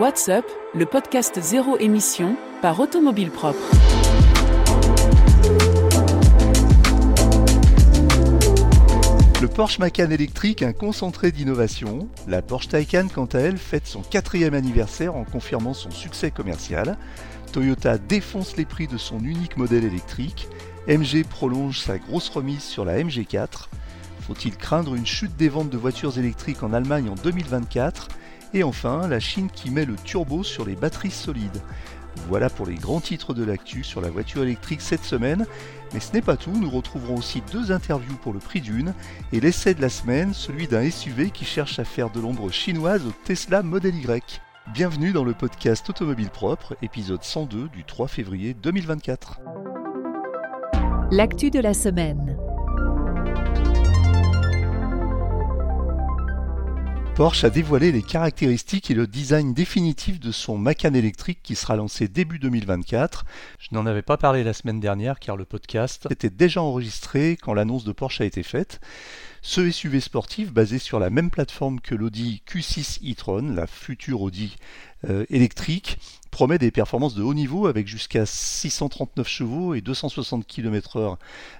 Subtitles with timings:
[0.00, 3.60] What's Up, le podcast zéro émission par Automobile Propre.
[9.42, 12.08] Le Porsche Macan électrique, un concentré d'innovation.
[12.26, 16.96] La Porsche Taycan, quant à elle, fête son quatrième anniversaire en confirmant son succès commercial.
[17.52, 20.48] Toyota défonce les prix de son unique modèle électrique.
[20.88, 23.68] MG prolonge sa grosse remise sur la MG4.
[24.20, 28.08] Faut-il craindre une chute des ventes de voitures électriques en Allemagne en 2024
[28.52, 31.62] Et enfin, la Chine qui met le turbo sur les batteries solides.
[32.28, 35.46] Voilà pour les grands titres de l'actu sur la voiture électrique cette semaine.
[35.94, 38.94] Mais ce n'est pas tout, nous retrouverons aussi deux interviews pour le prix d'une
[39.32, 43.06] et l'essai de la semaine, celui d'un SUV qui cherche à faire de l'ombre chinoise
[43.06, 44.40] au Tesla Model Y.
[44.74, 49.40] Bienvenue dans le podcast Automobile Propre, épisode 102 du 3 février 2024.
[51.12, 52.36] L'actu de la semaine.
[57.20, 61.76] Porsche a dévoilé les caractéristiques et le design définitif de son Macan électrique qui sera
[61.76, 63.26] lancé début 2024.
[63.58, 67.52] Je n'en avais pas parlé la semaine dernière car le podcast était déjà enregistré quand
[67.52, 68.80] l'annonce de Porsche a été faite.
[69.42, 74.56] Ce SUV sportif, basé sur la même plateforme que l'Audi Q6 e-tron, la future Audi
[75.06, 75.98] euh, électrique,
[76.30, 81.16] promet des performances de haut niveau avec jusqu'à 639 chevaux et 260 km/h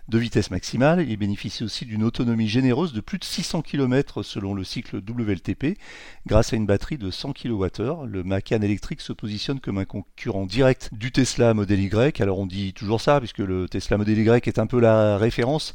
[0.08, 1.06] de vitesse maximale.
[1.08, 5.78] Il bénéficie aussi d'une autonomie généreuse de plus de 600 km selon le cycle WLTP
[6.26, 8.06] grâce à une batterie de 100 kWh.
[8.06, 12.20] Le Macan électrique se positionne comme un concurrent direct du Tesla Model Y.
[12.20, 15.74] Alors on dit toujours ça puisque le Tesla Model Y est un peu la référence.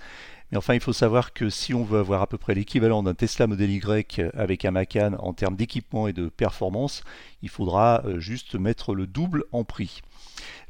[0.51, 3.13] Mais enfin, il faut savoir que si on veut avoir à peu près l'équivalent d'un
[3.13, 7.03] Tesla Model Y avec un Macan en termes d'équipement et de performance,
[7.41, 10.01] il faudra euh, juste mettre le double en prix.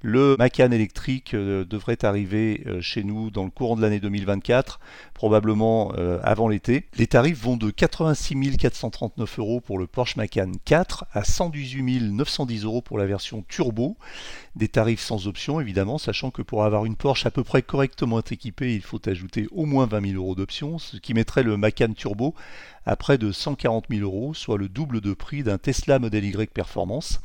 [0.07, 4.79] Le Macan électrique euh, devrait arriver euh, chez nous dans le courant de l'année 2024,
[5.15, 6.85] probablement euh, avant l'été.
[6.95, 12.65] Les tarifs vont de 86 439 euros pour le Porsche Macan 4 à 118 910
[12.65, 13.97] euros pour la version turbo.
[14.55, 18.21] Des tarifs sans option évidemment, sachant que pour avoir une Porsche à peu près correctement
[18.21, 21.93] équipée, il faut ajouter au moins 20 000 euros d'options, ce qui mettrait le Macan
[21.93, 22.35] turbo
[22.85, 26.51] à près de 140 000 euros, soit le double de prix d'un Tesla Model Y
[26.53, 27.19] Performance.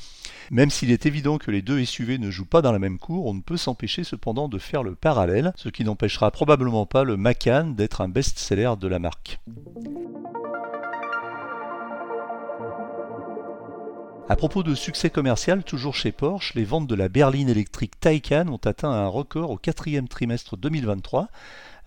[0.51, 3.27] Même s'il est évident que les deux SUV ne jouent pas dans la même cour,
[3.27, 7.17] on ne peut s'empêcher cependant de faire le parallèle, ce qui n'empêchera probablement pas le
[7.17, 9.39] Macan d'être un best-seller de la marque.
[14.29, 18.49] À propos de succès commercial, toujours chez Porsche, les ventes de la berline électrique Taycan
[18.49, 21.29] ont atteint un record au quatrième trimestre 2023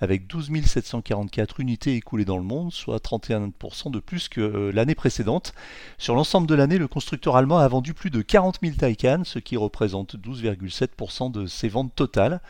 [0.04, 4.96] avec 12 744 unités écoulées dans le monde, soit 31% de plus que euh, l'année
[4.96, 5.54] précédente.
[5.98, 9.40] Sur l'ensemble de l'année, le constructeur allemand a vendu plus de 40 000 Taycan, ce
[9.40, 12.42] qui représente 12,7% de ses ventes totales.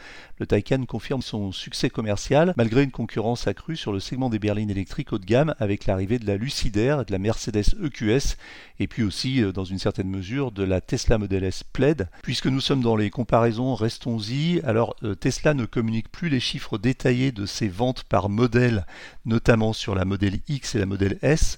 [0.43, 4.69] Le Taycan confirme son succès commercial malgré une concurrence accrue sur le segment des berlines
[4.69, 8.35] électriques haut de gamme avec l'arrivée de la Lucidaire de la Mercedes EQS
[8.81, 12.09] et puis aussi euh, dans une certaine mesure de la Tesla Model S Plaid.
[12.23, 14.59] Puisque nous sommes dans les comparaisons, restons-y.
[14.65, 18.85] Alors euh, Tesla ne communique plus les chiffres détaillés de ses ventes par modèle,
[19.23, 21.57] notamment sur la modèle X et la modèle S,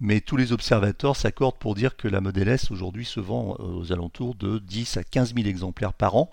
[0.00, 3.62] mais tous les observateurs s'accordent pour dire que la modèle S aujourd'hui se vend euh,
[3.62, 6.30] aux alentours de 10 à 15 000 exemplaires par an.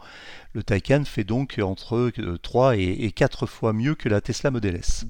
[0.53, 5.05] Le Taycan fait donc entre 3 et 4 fois mieux que la Tesla Model S.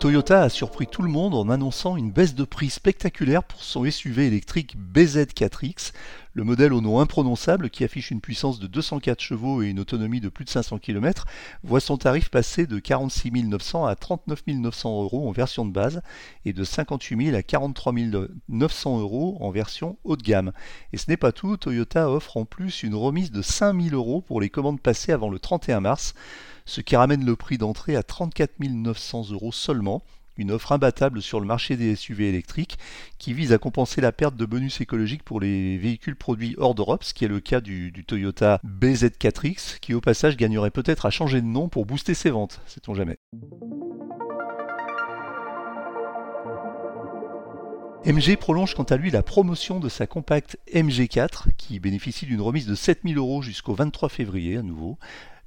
[0.00, 3.84] Toyota a surpris tout le monde en annonçant une baisse de prix spectaculaire pour son
[3.84, 5.92] SUV électrique BZ4X,
[6.34, 10.20] le modèle au nom imprononçable qui affiche une puissance de 204 chevaux et une autonomie
[10.20, 11.26] de plus de 500 km,
[11.64, 16.00] voit son tarif passer de 46 900 à 39 900 euros en version de base
[16.44, 17.92] et de 58 000 à 43
[18.48, 20.52] 900 euros en version haut de gamme.
[20.92, 24.20] Et ce n'est pas tout, Toyota offre en plus une remise de 5 000 euros
[24.20, 26.14] pour les commandes passées avant le 31 mars
[26.68, 30.02] ce qui ramène le prix d'entrée à 34 900 euros seulement,
[30.36, 32.78] une offre imbattable sur le marché des SUV électriques
[33.18, 37.04] qui vise à compenser la perte de bonus écologiques pour les véhicules produits hors d'Europe,
[37.04, 41.40] ce qui est le cas du, Toyota BZ4X, qui au passage gagnerait peut-être à changer
[41.40, 43.16] de nom pour booster ses ventes, sait-on jamais.
[48.04, 52.66] MG prolonge quant à lui la promotion de sa compacte MG4 qui bénéficie d'une remise
[52.66, 54.98] de 7000 euros jusqu'au 23 février à nouveau.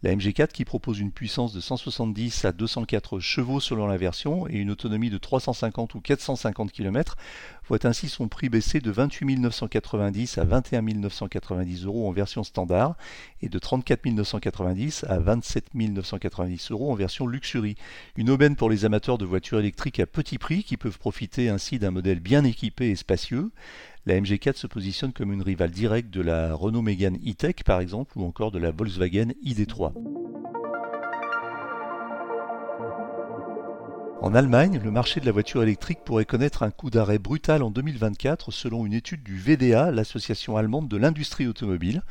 [0.04, 4.56] La MG4 qui propose une puissance de 170 à 204 chevaux selon la version et
[4.56, 7.18] une autonomie de 350 ou 450 km
[7.68, 12.96] voit ainsi son prix baisser de 28 990 à 21 990 euros en version standard
[13.44, 17.76] et de 34 990 à 27 990 euros en version luxury.
[18.18, 21.78] Une aubaine pour les amateurs de voitures électriques à petit prix qui peuvent profiter ainsi
[21.78, 23.52] d'un modèle bien équipé et spacieux.
[24.08, 28.18] La MG4 se positionne comme une rivale directe de la Renault Mégane E-Tech par exemple
[28.18, 29.94] ou encore de la Volkswagen ID3.
[34.24, 37.72] En Allemagne, le marché de la voiture électrique pourrait connaître un coup d'arrêt brutal en
[37.72, 42.04] 2024 selon une étude du VDA, l'association allemande de l'industrie automobile.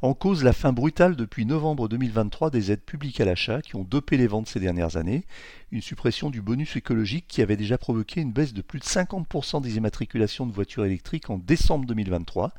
[0.00, 3.84] En cause la fin brutale depuis novembre 2023 des aides publiques à l'achat qui ont
[3.84, 5.26] dopé les ventes ces dernières années,
[5.70, 9.60] une suppression du bonus écologique qui avait déjà provoqué une baisse de plus de 50%
[9.60, 12.52] des immatriculations de voitures électriques en décembre 2023.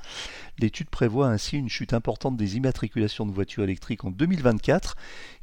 [0.60, 4.96] L'étude prévoit ainsi une chute importante des immatriculations de voitures électriques en 2024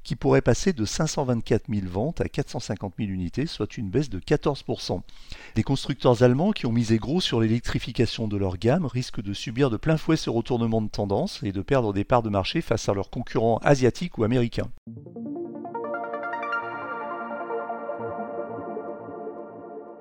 [0.04, 4.20] qui pourrait passer de 524 000 ventes à 450 000 unités, soit une baisse de
[4.20, 5.00] 14%.
[5.56, 9.68] Les constructeurs allemands qui ont misé gros sur l'électrification de leur gamme risquent de subir
[9.68, 12.88] de plein fouet ce retournement de tendance et de perdre des parts de marché face
[12.88, 14.70] à leurs concurrents asiatiques ou américains.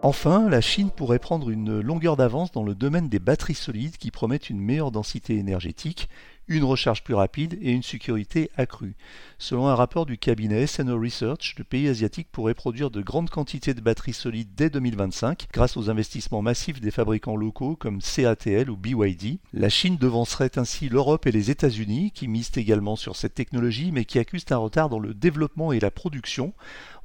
[0.05, 4.11] Enfin, la Chine pourrait prendre une longueur d'avance dans le domaine des batteries solides qui
[4.11, 6.09] promettent une meilleure densité énergétique,
[6.47, 8.95] une recharge plus rapide et une sécurité accrue.
[9.39, 13.73] Selon un rapport du cabinet SNO Research, le pays asiatique pourrait produire de grandes quantités
[13.73, 18.77] de batteries solides dès 2025 grâce aux investissements massifs des fabricants locaux comme CATL ou
[18.77, 19.39] BYD.
[19.53, 24.05] La Chine devancerait ainsi l'Europe et les États-Unis qui misent également sur cette technologie mais
[24.05, 26.53] qui accusent un retard dans le développement et la production.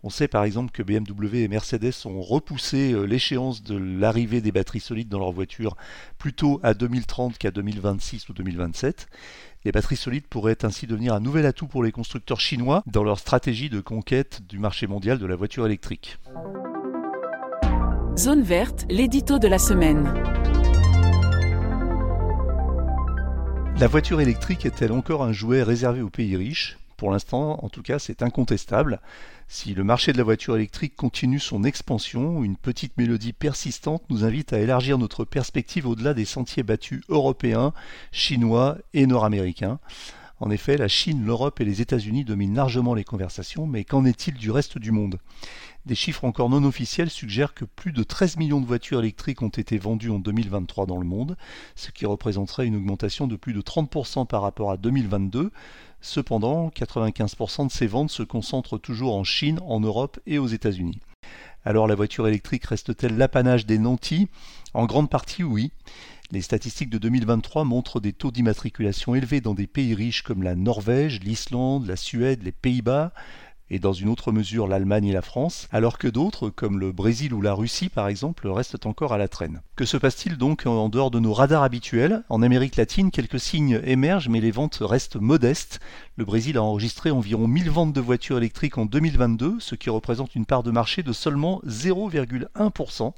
[0.03, 4.51] On sait par exemple que BMW et Mercedes ont repoussé euh, l'échéance de l'arrivée des
[4.51, 5.77] batteries solides dans leurs voitures
[6.17, 9.09] plutôt à 2030 qu'à 2026 ou 2027.
[9.67, 13.19] Les batteries solides pourraient ainsi devenir un nouvel atout pour les constructeurs chinois dans leur
[13.19, 16.19] stratégie de conquête du marché mondial de la voiture électrique.
[18.17, 20.13] Zone verte, l'édito de la semaine.
[23.79, 26.80] La voiture électrique est-elle encore un jouet réservé aux pays riches?
[27.01, 29.01] Pour l'instant, en tout cas, c'est incontestable.
[29.49, 34.23] Si le marché de la voiture électrique continue son expansion, une petite mélodie persistante nous
[34.23, 37.73] invite à élargir notre perspective au-delà des sentiers battus européens,
[38.13, 39.79] chinois et nord-américains.
[40.41, 44.35] En effet, la Chine, l'Europe et les États-Unis dominent largement les conversations, mais qu'en est-il
[44.35, 45.19] du reste du monde?
[45.87, 49.49] Des chiffres encore non officiels suggèrent que plus de 13 millions de voitures électriques ont
[49.49, 51.37] été vendues en 2023 dans le monde,
[51.77, 55.51] ce qui représenterait une augmentation de plus de 30% par rapport à 2022,
[56.01, 60.99] Cependant, 95% de ces ventes se concentrent toujours en Chine, en Europe et aux États-Unis.
[61.65, 64.29] Alors la voiture électrique reste-t-elle l'apanage des nantis?
[64.73, 65.73] En grande partie oui.
[66.33, 70.55] Les statistiques de 2023 montrent des taux d'immatriculation élevés dans des pays riches comme la
[70.55, 73.13] Norvège, l'Islande, la Suède, les Pays-Bas,
[73.69, 77.33] et dans une autre mesure l'Allemagne et la France, alors que d'autres, comme le Brésil
[77.33, 79.61] ou la Russie par exemple, restent encore à la traîne.
[79.75, 82.23] Que se passe-t-il donc en dehors de nos radars habituels?
[82.29, 85.81] En Amérique latine, quelques signes émergent, mais les ventes restent modestes.
[86.21, 90.35] Le Brésil a enregistré environ 1000 ventes de voitures électriques en 2022, ce qui représente
[90.35, 93.15] une part de marché de seulement 0,1%.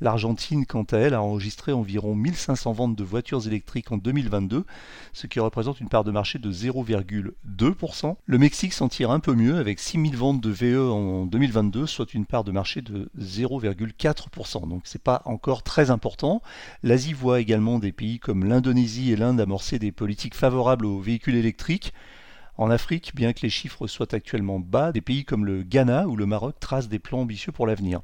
[0.00, 4.64] L'Argentine, quant à elle, a enregistré environ 1500 ventes de voitures électriques en 2022,
[5.12, 8.16] ce qui représente une part de marché de 0,2%.
[8.24, 12.14] Le Mexique s'en tire un peu mieux avec 6000 ventes de VE en 2022, soit
[12.14, 14.66] une part de marché de 0,4%.
[14.66, 16.40] Donc c'est pas encore très important.
[16.82, 21.36] L'Asie voit également des pays comme l'Indonésie et l'Inde amorcer des politiques favorables aux véhicules
[21.36, 21.92] électriques.
[22.58, 26.16] En Afrique, bien que les chiffres soient actuellement bas, des pays comme le Ghana ou
[26.16, 28.00] le Maroc tracent des plans ambitieux pour l'avenir.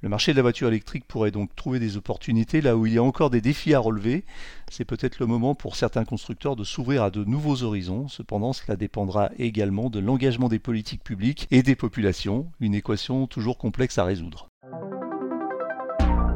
[0.00, 2.98] Le marché de la voiture électrique pourrait donc trouver des opportunités là où il y
[2.98, 4.24] a encore des défis à relever.
[4.70, 8.06] C'est peut-être le moment pour certains constructeurs de s'ouvrir à de nouveaux horizons.
[8.06, 13.58] Cependant, cela dépendra également de l'engagement des politiques publiques et des populations, une équation toujours
[13.58, 14.48] complexe à résoudre.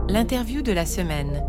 [0.09, 1.45] L'interview de la semaine.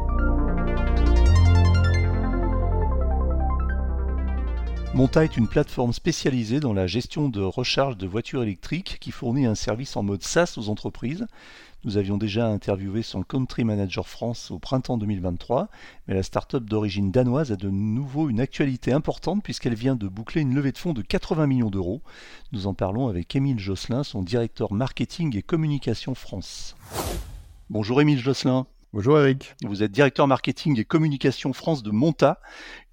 [4.95, 9.45] Monta est une plateforme spécialisée dans la gestion de recharge de voitures électriques qui fournit
[9.45, 11.27] un service en mode SaaS aux entreprises.
[11.85, 15.69] Nous avions déjà interviewé son country manager France au printemps 2023,
[16.07, 20.41] mais la start-up d'origine danoise a de nouveau une actualité importante puisqu'elle vient de boucler
[20.41, 22.01] une levée de fonds de 80 millions d'euros.
[22.51, 26.75] Nous en parlons avec Émile Josselin, son directeur marketing et communication France.
[27.69, 28.65] Bonjour Émile Josselin.
[28.91, 29.55] Bonjour Eric.
[29.63, 32.39] Vous êtes directeur marketing et communication France de Monta,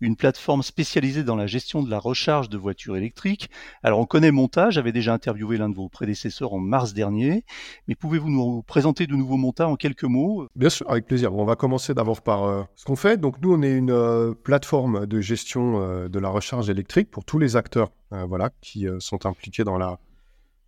[0.02, 3.48] une plateforme spécialisée dans la gestion de la recharge de voitures électriques.
[3.82, 7.46] Alors on connaît Monta, j'avais déjà interviewé l'un de vos prédécesseurs en mars dernier,
[7.88, 10.46] mais pouvez-vous nous présenter de nouveau Monta en quelques mots?
[10.54, 11.34] Bien sûr, avec plaisir.
[11.34, 13.16] on va commencer d'abord par euh, ce qu'on fait.
[13.16, 17.24] Donc nous, on est une euh, plateforme de gestion euh, de la recharge électrique pour
[17.24, 19.98] tous les acteurs voilà, qui sont impliqués dans la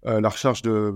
[0.07, 0.93] euh, la recharge de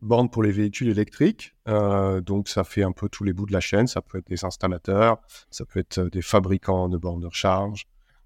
[0.00, 1.54] bornes, pour les véhicules électriques.
[1.68, 3.86] Euh, donc, ça fait un peu tous les bouts de la chaîne.
[3.86, 5.18] Ça peut être des installateurs,
[5.50, 7.84] ça peut être des fabricants de bornes de recharge,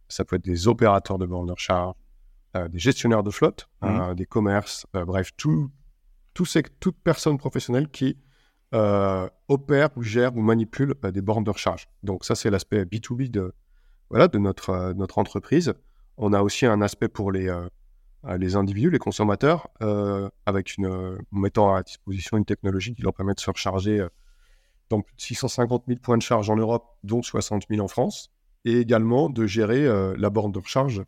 [0.08, 1.94] ça peut être des opérateurs de bornes de recharge,
[2.56, 4.14] euh, des gestionnaires de flotte, mmh.
[4.14, 5.70] des commerces, bref, tout,
[6.34, 8.16] toute personne professionnelle qui
[9.48, 11.88] opère ou gère ou manipule des bornes de recharge.
[12.02, 13.54] Donc, ça, c'est l'aspect B2B de,
[14.10, 15.74] voilà, de notre, notre entreprise.
[16.16, 17.50] On a aussi un aspect pour les
[18.38, 19.68] les individus, les consommateurs,
[20.46, 24.06] avec une, mettant à disposition une technologie qui leur permet de se recharger
[24.88, 28.30] dans plus de 650 000 points de charge en Europe, dont 60 000 en France,
[28.64, 31.02] et également de gérer la borne de recharge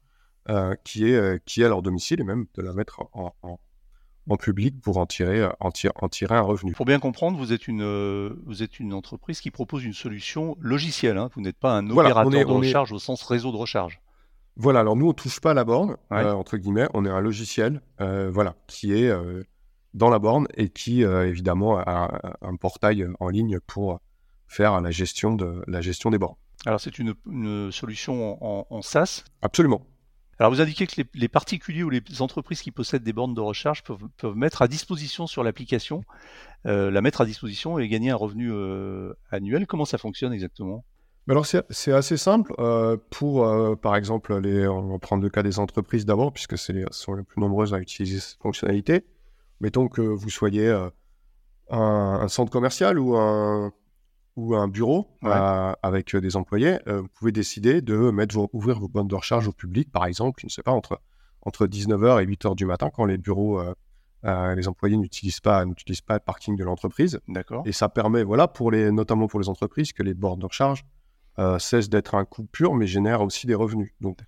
[0.84, 3.58] qui, est, qui est à leur domicile et même de la mettre en,
[4.28, 5.70] en public pour en tirer, euh, en,
[6.00, 6.72] en, tirer un revenu.
[6.72, 10.56] Pour bien comprendre, vous êtes une, euh, vous êtes une entreprise qui propose une solution
[10.60, 11.18] logicielle.
[11.18, 11.30] Hein.
[11.34, 14.00] Vous n'êtes pas un opérateur de recharge au sens réseau de recharge.
[14.58, 16.88] Voilà, alors nous, on touche pas à la borne, euh, entre guillemets.
[16.92, 19.10] On est un logiciel voilà, qui est
[19.94, 24.00] dans la borne et qui, évidemment, a un portail en ligne pour
[24.46, 26.36] faire la gestion, de, la gestion des bornes.
[26.66, 27.14] Alors, c'est une,
[27.70, 29.24] solution en, en SaaS?
[29.42, 29.86] Absolument.
[30.38, 33.82] Alors vous indiquez que les, particuliers ou les entreprises qui possèdent des bornes de recharge
[33.82, 36.04] peuvent, mettre à disposition sur l'application,
[36.66, 39.66] euh, la mettre à disposition et gagner un revenu euh, annuel.
[39.66, 40.84] Comment ça fonctionne exactement?
[41.32, 42.52] Alors c'est assez simple.
[42.58, 43.46] Euh, pour,
[43.80, 47.14] par exemple, les, on va prendre le cas des entreprises d'abord, puisque c'est les, sont
[47.14, 49.04] les plus nombreuses à utiliser cette fonctionnalité.
[49.60, 50.74] Mettons que vous soyez
[51.70, 53.72] un, centre commercial ou un,
[54.38, 58.78] ou un bureau euh, avec euh, des employés, euh, vous pouvez décider de mettre ouvrir
[58.78, 61.00] vos bornes de recharge au public, par exemple, je ne sais pas, entre,
[61.42, 63.60] entre 19h et 8h du matin, quand les bureaux,
[64.22, 67.18] les employés n'utilisent pas, n'utilisent pas le parking de l'entreprise.
[67.26, 67.64] D'accord.
[67.66, 70.84] Et ça permet, voilà, pour les, notamment pour les entreprises, que les bornes de recharge
[71.58, 73.92] cessent d'être un coût pur, mais génèrent aussi des revenus.
[74.00, 74.18] Donc,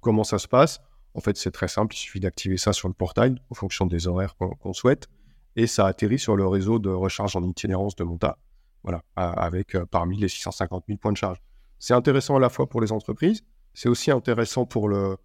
[0.00, 0.80] comment ça se passe?
[1.14, 4.08] En fait, c'est très simple, il suffit d'activer ça sur le portail, en fonction des
[4.08, 5.08] horaires qu'on souhaite,
[5.56, 8.38] et ça atterrit sur le réseau de recharge en itinérance de Monta
[8.84, 11.38] voilà, avec euh, parmi les 650 000 points de charge.
[11.78, 13.42] C'est intéressant à la fois pour les entreprises,
[13.72, 15.16] c'est aussi intéressant pour le,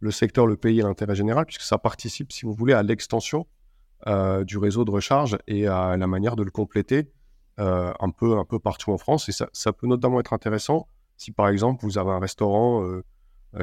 [0.00, 3.46] le secteur, le pays et l'intérêt général, puisque ça participe, si vous voulez, à l'extension
[4.06, 7.10] euh, du réseau de recharge et à la manière de le compléter
[7.58, 9.28] euh, un, peu, un peu partout en France.
[9.28, 12.84] Et ça, ça, peut notamment être intéressant si, par exemple, vous avez un restaurant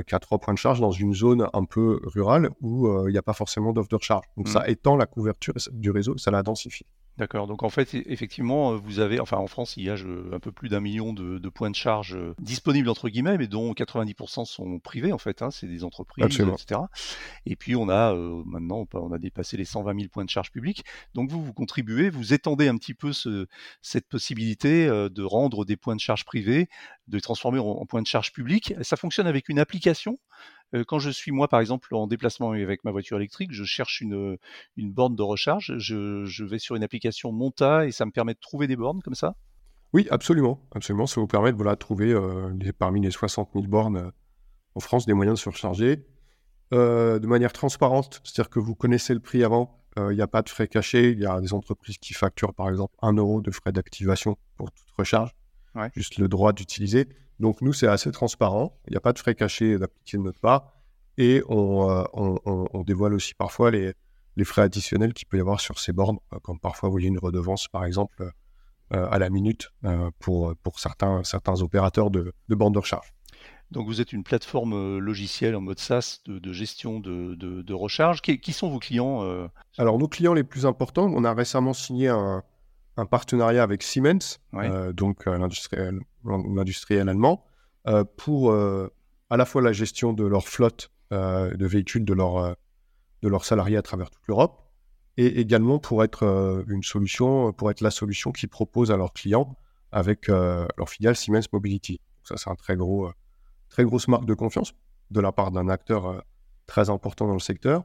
[0.08, 3.18] qui a trois points de charge dans une zone un peu rurale où il n'y
[3.18, 4.26] a pas forcément d'offre de recharge.
[4.38, 4.70] Donc ça mmh.
[4.70, 6.88] étend la couverture du réseau, ça la densifie.
[7.18, 7.46] D'accord.
[7.46, 10.52] Donc en fait, e-, effectivement, vous avez, enfin en France, il y a un peu
[10.52, 14.80] plus d'un million de, points de charge euh, disponibles entre guillemets, mais dont 90% sont
[14.80, 15.42] privés en fait.
[15.42, 16.82] Hein, c'est des entreprises, etc.
[17.46, 20.52] Et puis on a euh, maintenant, on a dépassé les 120 000 points de charge
[20.52, 20.84] publics.
[21.14, 23.48] Donc vous, vous contribuez, vous étendez un petit peu ce,
[23.82, 26.68] cette possibilité euh, de rendre des points de charge privés,
[27.08, 28.74] de les transformer en, en points de charge publics.
[28.82, 30.20] Ça fonctionne avec une application
[30.74, 34.02] euh, quand je suis moi, par exemple, en déplacement avec ma voiture électrique, je cherche
[34.02, 34.38] une,
[34.76, 38.40] une borne de recharge, je, vais sur une application Monta et ça me permet de
[38.40, 39.36] trouver des bornes comme ça
[39.94, 40.60] Oui, absolument.
[40.74, 41.06] absolument.
[41.06, 44.12] Ça vous permet de voilà, trouver euh, parmi les 60 000 bornes euh,
[44.76, 46.06] en France des moyens de se recharger
[46.72, 49.80] de manière transparente, c'est-à-dire que vous connaissez le prix avant.
[49.96, 51.12] Il n'y a pas de frais cachés.
[51.12, 54.72] Il y a des entreprises qui facturent par exemple 1 euro de frais d'activation pour
[54.72, 55.36] toute recharge,
[55.96, 57.08] juste le droit d'utiliser.
[57.40, 58.78] Donc nous, c'est assez transparent.
[58.88, 60.74] Il n'y a pas de frais cachés d'appliquer de notre part.
[61.18, 63.94] Et euh, on, dévoile aussi parfois les,
[64.44, 67.20] frais additionnels qu'il peut y avoir sur ces bornes, euh, comme parfois vous voyez une
[67.20, 68.32] redevance, par exemple,
[68.94, 69.70] euh, à la minute
[70.20, 73.14] pour, pour certains, certains opérateurs de, de bornes de recharge.
[73.72, 78.22] Donc vous êtes une plateforme logicielle en mode SaaS de, gestion de, recharge.
[78.22, 82.44] Qui, sont vos clients Alors nos clients les plus importants, on a récemment signé un,
[82.98, 87.46] un partenariat avec Siemens, euh, donc euh, l'industriel allemand,
[87.88, 92.56] euh, pour à la fois la gestion de leur flotte de véhicules de, leur,
[93.22, 94.68] de leurs salariés à travers toute l'Europe,
[95.18, 99.56] et également pour être une solution, pour être la solution qu'ils proposent à leurs clients
[99.92, 102.00] avec leur filiale Siemens Mobility.
[102.24, 103.12] ça, c'est un très gros,
[103.70, 104.74] très grosse marque de confiance
[105.12, 106.24] de la part d'un acteur
[106.66, 107.84] très important dans le secteur.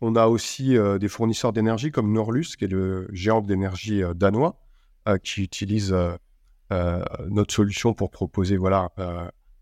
[0.00, 4.14] On a aussi euh, des fournisseurs d'énergie comme Norlus, qui est le géant d'énergie euh,
[4.14, 4.60] danois,
[5.08, 5.94] euh, qui utilise
[6.70, 8.90] notre solution pour proposer, voilà,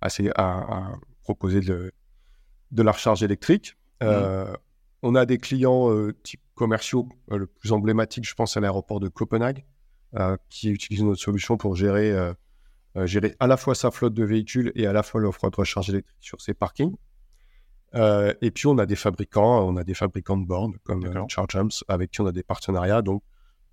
[0.01, 1.93] assez, à, proposer de,
[2.73, 3.77] de, la recharge électrique.
[4.03, 4.07] Mmh.
[5.03, 5.89] On a des clients
[6.25, 9.65] type commerciaux, le plus emblématique, je pense, à l'aéroport de Copenhague,
[10.49, 12.13] qui utilise notre solution pour gérer,
[13.05, 15.89] gérer à la fois sa flotte de véhicules et à la fois l'offre de recharge
[15.91, 16.97] électrique sur ses parkings.
[17.97, 21.25] Euh, et puis on a des fabricants, on a des fabricants de bornes comme euh,
[21.29, 23.23] ChargeAmps avec qui on a des partenariats donc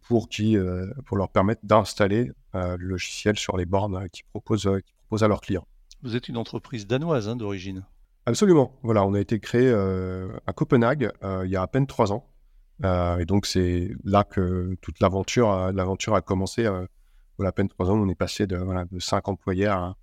[0.08, 4.70] pour qui euh, pour leur permettre d'installer le logiciel sur les bornes qu'ils proposent,
[5.08, 5.68] proposent à leurs clients.
[6.04, 7.86] Vous êtes une entreprise danoise hein, d'origine.
[8.26, 8.78] Absolument.
[8.84, 11.12] Voilà, on a été créé à Copenhague
[11.44, 12.30] il y a à peine trois ans.
[12.84, 16.68] et donc c'est là que toute l'aventure, l'aventure a commencé.
[16.68, 19.96] à peine trois ans, on est passé de, voilà, de 5 employés à,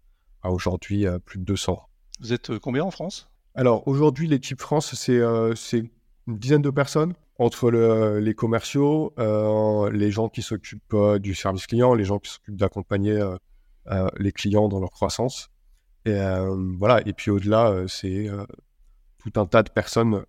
[0.43, 1.81] à aujourd'hui plus de 200.
[2.19, 3.30] Vous êtes combien en France?
[3.55, 5.79] Alors aujourd'hui, l'équipe France, euh, c'est
[6.27, 11.67] une dizaine de personnes entre les commerciaux, euh, les gens qui s'occupent euh, du service
[11.67, 13.19] client, les gens qui s'occupent d'accompagner
[14.19, 15.49] les clients dans leur croissance.
[16.05, 16.17] Et
[16.79, 17.01] voilà.
[17.07, 18.29] Et puis au-delà, c'est
[19.19, 20.25] tout un tas de personnes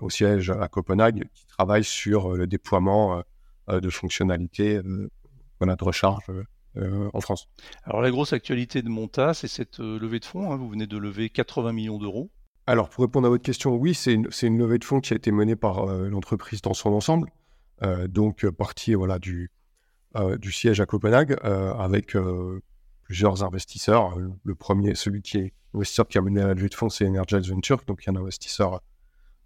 [0.00, 3.22] au siège à Copenhague, qui travaille sur le déploiement
[3.68, 4.80] de fonctionnalités
[5.58, 6.24] voilà, de recharge
[7.12, 7.48] en France.
[7.84, 10.52] Alors la grosse actualité de Monta, c'est cette levée de fonds.
[10.52, 10.56] Hein.
[10.56, 12.30] Vous venez de lever 80 millions d'euros.
[12.66, 15.16] Alors pour répondre à votre question, oui, c'est une, une, levée de fonds qui a
[15.16, 17.30] été menée par l'entreprise dans son ensemble.
[18.08, 19.50] donc partie voilà, du,
[20.38, 22.16] du siège à Copenhague avec
[23.06, 24.16] plusieurs investisseurs.
[24.44, 27.48] Le premier, celui qui est investisseur qui a mené la levée de fonds, c'est Energize
[27.48, 28.80] Venture, donc un investisseur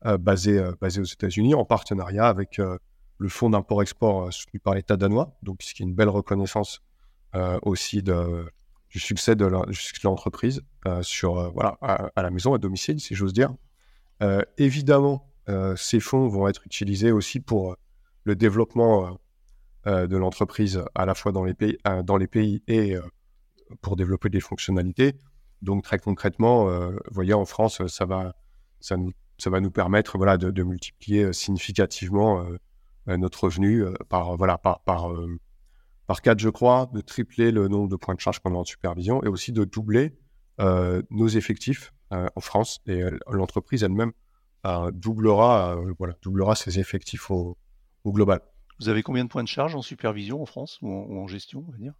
[0.07, 2.79] euh, basé, euh, basé aux États-Unis en partenariat avec euh,
[3.19, 6.81] le fonds d'import-export soutenu par l'État danois, donc ce qui est une belle reconnaissance
[7.63, 8.51] aussi de,
[8.91, 9.47] du succès de
[10.05, 10.63] l'entreprise
[11.03, 13.55] sur voilà à, la maison, à domicile, si j'ose dire.
[14.59, 15.31] évidemment,
[15.77, 17.77] ces fonds vont être utilisés aussi pour
[18.25, 19.19] le développement
[19.87, 22.97] de l'entreprise à la fois dans les pays, dans les pays et
[23.81, 25.15] pour développer des fonctionnalités.
[25.63, 28.35] Donc très concrètement, vous voyez, en France, ça va,
[28.81, 32.57] ça nous ça va nous permettre voilà, de, multiplier euh, significativement euh,
[33.09, 35.13] euh, notre revenu par, voilà, par,
[36.11, 38.65] par 4, je crois, de tripler le nombre de points de charge qu'on a en
[38.65, 40.19] supervision et aussi de doubler
[40.59, 42.81] nos effectifs en France.
[42.87, 44.11] Et l'entreprise elle-même
[44.93, 47.57] doublera, voilà, doublera ses effectifs au,
[48.03, 48.41] au global.
[48.81, 51.71] Vous avez combien de points de charge en supervision en France ou en, gestion, on
[51.71, 51.95] va dire?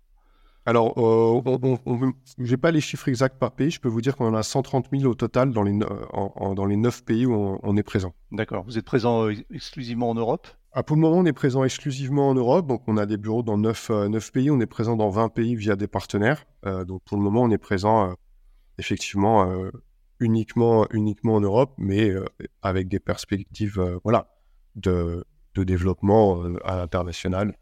[0.71, 3.73] Alors, euh, je n'ai pas les chiffres exacts par pays.
[3.73, 6.77] Je peux vous dire qu'on en a 130 000 au total dans les, dans les
[6.77, 8.15] 9 pays où on, est présent.
[8.31, 8.63] D'accord.
[8.63, 10.47] Vous êtes présent euh, exclusivement en Europe?
[10.71, 12.69] Ah, Pour le moment, on est présent exclusivement en Europe.
[12.69, 14.49] Donc, on a des bureaux dans 9, 9 euh, pays.
[14.49, 16.47] On est présent dans 20 pays via des partenaires.
[16.87, 18.15] donc, pour le moment, on est présent
[18.79, 19.53] effectivement
[20.21, 22.13] uniquement, uniquement en Europe, mais
[22.63, 24.29] avec des perspectives voilà,
[24.77, 25.25] de,
[25.57, 27.57] de développement à l'international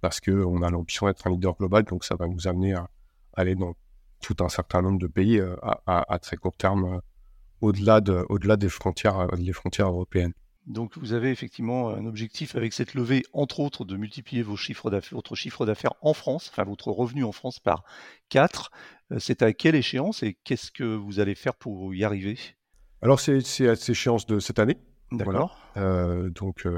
[0.00, 2.88] parce qu'on a l'ambition d'être un leader global, donc ça va nous amener à,
[3.34, 3.74] aller dans
[4.20, 7.00] tout un certain nombre de pays euh, à, très court terme, euh,
[7.60, 10.34] au-delà de, au-delà des frontières, euh, des frontières européennes.
[10.66, 14.90] Donc vous avez effectivement un objectif avec cette levée, entre autres, de multiplier vos chiffres
[14.90, 17.82] d'affaires, votre chiffre d'affaires en France, enfin votre revenu en France par
[18.28, 18.70] 4.
[19.18, 22.38] C'est à quelle échéance et qu'est-ce que vous allez faire pour y arriver?
[23.02, 24.76] Alors c'est, à cette échéance de cette année.
[25.10, 25.58] D'accord.
[25.76, 26.68] donc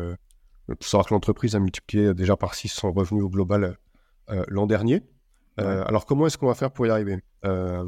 [0.68, 3.77] il faut savoir que l'entreprise a multiplié déjà par 6 son revenu au global
[4.31, 5.03] euh, l'an dernier.
[5.61, 7.18] Euh, alors, comment est-ce qu'on va faire pour y arriver?
[7.44, 7.85] Euh,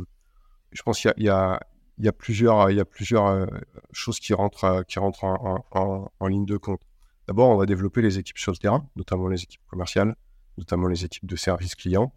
[0.72, 1.60] Je pense qu'il y, a
[2.18, 3.46] plusieurs, il y a plusieurs
[3.92, 6.80] choses qui rentrent, qui rentrent en, ligne de compte.
[7.28, 10.14] D'abord, on va développer les équipes sur le terrain, notamment les équipes commerciales,
[10.58, 12.12] notamment les équipes de service client,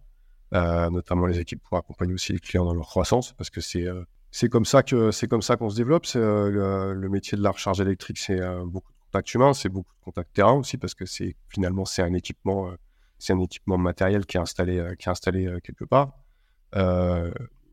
[0.52, 3.86] notamment les équipes pour accompagner aussi les clients dans leur croissance, parce que c'est
[4.32, 6.06] c'est comme ça que c'est comme ça qu'on se développe.
[6.16, 10.34] Le, le, métier de la recharge électrique, c'est beaucoup contact humain, c'est beaucoup de contact
[10.34, 12.76] terrain aussi parce que c'est finalement c'est un équipement, euh,
[13.18, 16.14] c'est un équipement matériel qui est installé, euh, qui est installé euh, quelque part.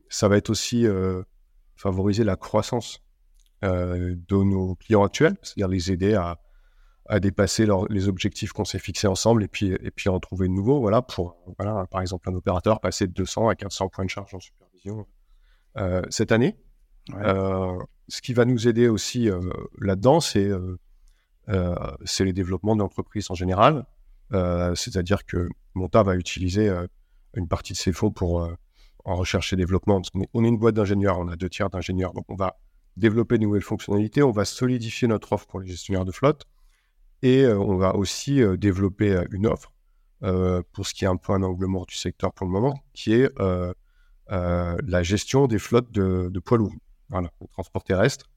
[0.09, 0.85] ça va être aussi
[1.75, 3.01] favoriser la croissance
[3.61, 6.39] de nos clients actuels, c'est-à-dire les aider à,
[7.07, 10.53] à dépasser les objectifs qu'on s'est fixés ensemble et puis, et puis en trouver de
[10.53, 10.79] nouveaux.
[10.79, 14.33] Voilà, pour, voilà, par exemple, un opérateur passer de 200 à 400 points de charge
[14.33, 15.05] en supervision
[16.09, 16.55] cette année.
[17.09, 19.29] ce qui va nous aider aussi
[19.79, 20.49] là-dedans, c'est
[22.05, 23.85] c'est les développements d'entreprises en général.
[24.33, 26.87] Euh, c'est-à-dire que Monta va utiliser euh,
[27.35, 28.49] une partie de ses fonds pour
[29.03, 30.01] en recherche et développement.
[30.33, 32.57] On est une boîte d'ingénieurs, on a deux tiers d'ingénieurs, donc on va
[32.97, 36.45] développer de nouvelles fonctionnalités, on va solidifier notre offre pour les gestionnaires de flotte
[37.21, 39.73] et on va aussi développer une offre
[40.71, 43.13] pour ce qui est un peu un angle mort du secteur pour le moment, qui
[43.13, 43.29] est
[44.29, 46.73] la gestion des flottes de, de poids lourds,
[47.09, 48.27] voilà, le transport terrestre.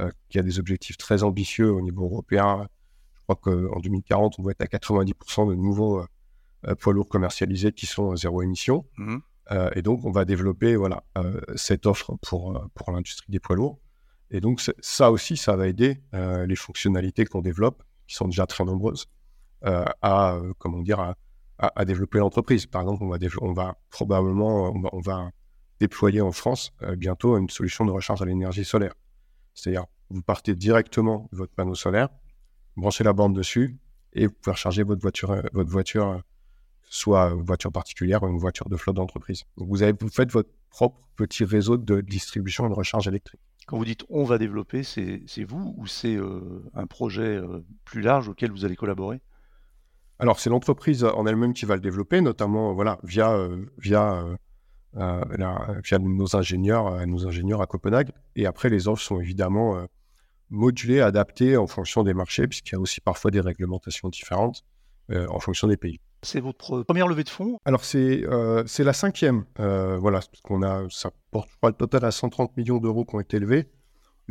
[0.00, 2.68] Euh, qui a des objectifs très ambitieux au niveau européen.
[3.16, 6.04] Je crois qu'en 2040, on va être à 90% de nouveaux
[6.68, 8.86] euh, poids lourds commercialisés qui sont zéro émission.
[8.96, 9.16] Mmh.
[9.50, 11.02] Euh, et donc, on va développer voilà,
[11.56, 13.80] cette offre pour, pour l'industrie des poids lourds.
[14.30, 18.64] Et donc, ça aussi, ça va aider les fonctionnalités qu'on développe, qui sont déjà très
[18.64, 19.06] nombreuses,
[19.62, 21.16] à, comment dire, à,
[21.58, 22.66] à, développer l'entreprise.
[22.66, 25.30] Par exemple, on va, on va probablement on va, on va,
[25.80, 28.92] déployer en France bientôt une solution de recharge à l'énergie solaire.
[29.58, 32.08] C'est-à-dire, vous partez directement de votre panneau solaire,
[32.76, 33.76] branchez la bande dessus
[34.12, 36.18] et vous pouvez recharger votre voiture, euh, votre voiture euh,
[36.84, 39.44] soit une voiture particulière ou une voiture de flotte d'entreprise.
[39.56, 43.40] Vous, avez, vous faites votre propre petit réseau de distribution et de recharge électrique.
[43.66, 47.38] Quand vous dites on va développer, c'est vous ou c'est euh, un projet
[47.84, 49.20] plus large auquel vous allez collaborer?
[50.20, 53.36] Alors c'est l'entreprise en elle-même qui va le développer, notamment voilà, via,
[53.76, 54.24] via
[54.96, 55.20] euh,
[55.84, 58.10] via nos ingénieurs, euh, nos ingénieurs à Copenhague.
[58.36, 59.84] Et après, les offres sont évidemment euh,
[60.48, 64.64] modulées, adaptées en fonction des marchés, puisqu'il y a aussi parfois des réglementations différentes
[65.10, 66.00] en fonction des pays.
[66.20, 67.58] C'est votre première levée de fonds?
[67.64, 68.24] Alors, c'est
[68.66, 69.44] c'est la cinquième.
[69.56, 73.20] voilà, qu'on a, ça porte, je crois, le total à 130 millions d'euros qui ont
[73.20, 73.70] été levés.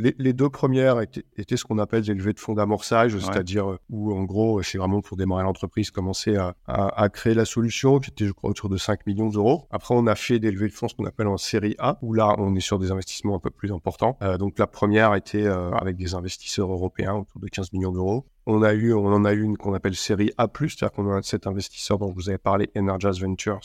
[0.00, 4.12] Les, deux premières étaient, ce qu'on appelle des levées de fonds d'amorçage, c'est-à-dire euh, où
[4.16, 8.32] en gros, c'est vraiment pour démarrer l'entreprise, commencer à, créer la solution, qui était je
[8.32, 9.66] crois autour de 5 millions d'euros.
[9.72, 12.14] Après, on a fait des levées de fonds, ce qu'on appelle en série A, où
[12.14, 14.16] là, on est sur des investissements un peu plus importants.
[14.22, 18.24] Euh, donc la première était euh, avec des investisseurs européens autour de 15 millions d'euros.
[18.46, 21.22] On, a eu, on en a eu une qu'on appelle série A+, c'est-à-dire qu'on a
[21.22, 23.60] cet investisseur dont vous avez parlé, Energize Ventures,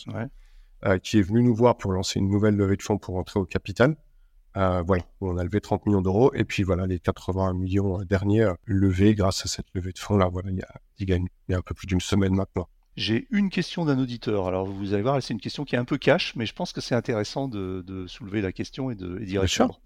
[1.04, 3.46] qui est venu nous voir pour lancer une nouvelle levée de fonds pour entrer au
[3.46, 3.96] capital.
[4.56, 8.06] Euh, voilà, on a levé 30 millions d'euros et puis voilà les 80 millions euh,
[8.06, 10.30] derniers euh, levés grâce à cette levée de fonds là.
[10.32, 10.68] Voilà, il y a,
[11.00, 12.68] il y a un peu plus d'une semaine maintenant.
[12.96, 14.48] J'ai une question d'un auditeur.
[14.48, 16.72] Alors vous allez voir, c'est une question qui est un peu cash, mais je pense
[16.72, 19.80] que c'est intéressant de, soulever la question et d'y répondre.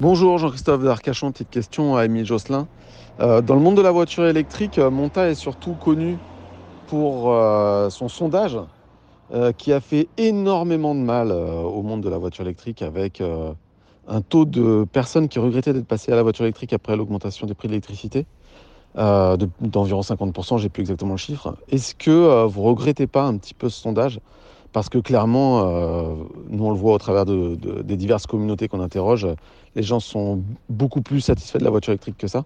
[0.00, 2.66] Bonjour Jean-Christophe d'Arcachon, petite question à Émile Josselin.
[3.18, 6.16] dans le monde de la voiture électrique, Monta est surtout connu
[6.86, 7.24] pour
[7.90, 8.56] son sondage
[9.58, 13.20] qui a fait énormément de mal au monde de la voiture électrique avec
[14.08, 17.54] un taux de personnes qui regrettaient d'être passées à la voiture électrique après l'augmentation des
[17.54, 18.26] prix de l'électricité
[18.96, 21.56] euh, d'environ 50%, j'ai plus exactement le chiffre.
[21.68, 24.20] Est-ce que euh, vous regrettez pas un petit peu ce sondage?
[24.72, 26.14] Parce que clairement, euh,
[26.48, 29.26] nous on le voit au travers des diverses communautés qu'on interroge,
[29.76, 32.44] les gens sont beaucoup plus satisfaits de la voiture électrique que ça.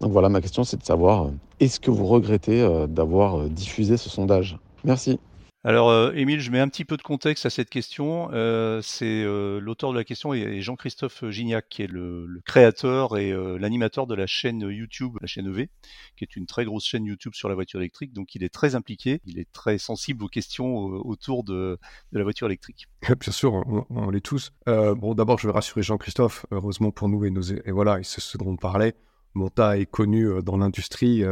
[0.00, 1.28] Donc voilà, ma question c'est de savoir,
[1.60, 4.58] est-ce que vous regrettez d'avoir diffusé ce sondage?
[4.82, 5.18] Merci.
[5.66, 8.28] Alors, euh, Émile, je mets un petit peu de contexte à cette question.
[8.32, 13.32] Euh, c'est euh, l'auteur de la question est Jean-Christophe Gignac, qui est le, créateur et
[13.58, 15.70] l'animateur de la chaîne YouTube, la chaîne EV,
[16.18, 18.12] qui est une très grosse chaîne YouTube sur la voiture électrique.
[18.12, 21.78] Donc, il est très impliqué, il est très sensible aux questions autour de,
[22.12, 22.86] la voiture électrique.
[23.18, 23.54] Bien sûr,
[23.88, 24.52] on, l'est tous.
[24.66, 26.44] bon, d'abord, je vais rassurer Jean-Christophe.
[26.50, 28.94] Heureusement pour nous et, nos, et voilà, c'est ce dont on parlait.
[29.32, 31.24] Monta est connu dans l'industrie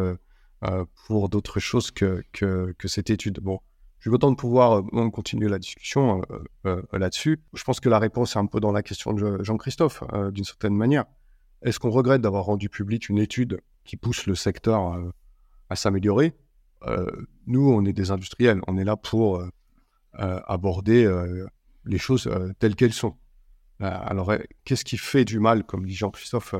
[1.07, 3.40] pour d'autres choses que, que, que cette étude.
[3.40, 3.61] Bon
[4.03, 6.23] je autant de pouvoir euh, continuer la discussion
[6.67, 7.41] euh, euh, là-dessus.
[7.55, 10.75] Je pense que la réponse est un peu dans la question de Jean-Christophe, d'une certaine
[10.75, 11.05] manière.
[11.62, 14.99] Est-ce qu'on regrette d'avoir rendu public une étude qui pousse le secteur
[15.71, 16.35] à s'améliorer?
[17.47, 19.41] Nous, on est des industriels, on est là pour
[20.15, 21.09] aborder
[21.85, 23.15] les choses telles qu'elles sont.
[23.79, 24.33] alors,
[24.65, 26.57] qu'est-ce qui fait du mal, comme dit Jean-Christophe,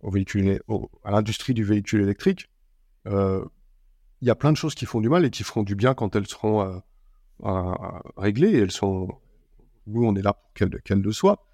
[0.00, 0.60] au véhicule,
[1.04, 2.50] à l'industrie du véhicule électrique?
[4.24, 5.92] Il y a plein de choses qui font du mal et qui feront du bien
[5.92, 6.78] quand elles seront euh,
[7.44, 7.74] euh,
[8.16, 8.58] réglées.
[8.58, 9.06] elles sont,
[9.86, 11.44] nous, on est là pour qu'elles le soient.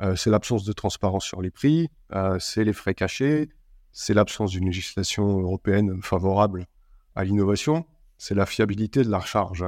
[0.00, 1.90] Euh, c'est l'absence de transparence sur les prix,
[2.38, 3.50] c'est les frais cachés,
[3.92, 6.66] c'est l'absence d'une législation européenne favorable
[7.14, 7.84] à l'innovation,
[8.16, 9.66] c'est la fiabilité de la recharge,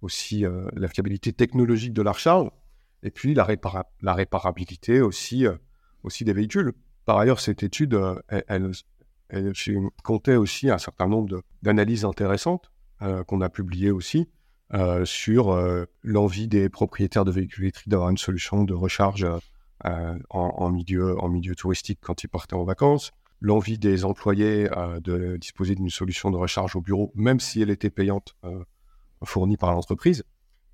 [0.00, 2.50] aussi la fiabilité technologique de la recharge,
[3.04, 3.46] et puis la,
[4.00, 5.46] la réparabilité aussi,
[6.02, 6.72] aussi des véhicules.
[7.04, 8.70] Par ailleurs, cette étude, elle, elle
[10.02, 12.70] comptait aussi un certain nombre d'analyses intéressantes
[13.02, 14.28] euh, qu'on a publiées aussi
[14.74, 19.26] euh, sur euh, l'envie des propriétaires de véhicules électriques d'avoir une solution de recharge
[20.30, 24.68] en, milieu, en milieu touristique quand ils partaient en vacances, l'envie des employés
[25.02, 28.36] de disposer d'une solution de recharge au bureau, même si elle était payante,
[29.24, 30.22] fournie par l'entreprise.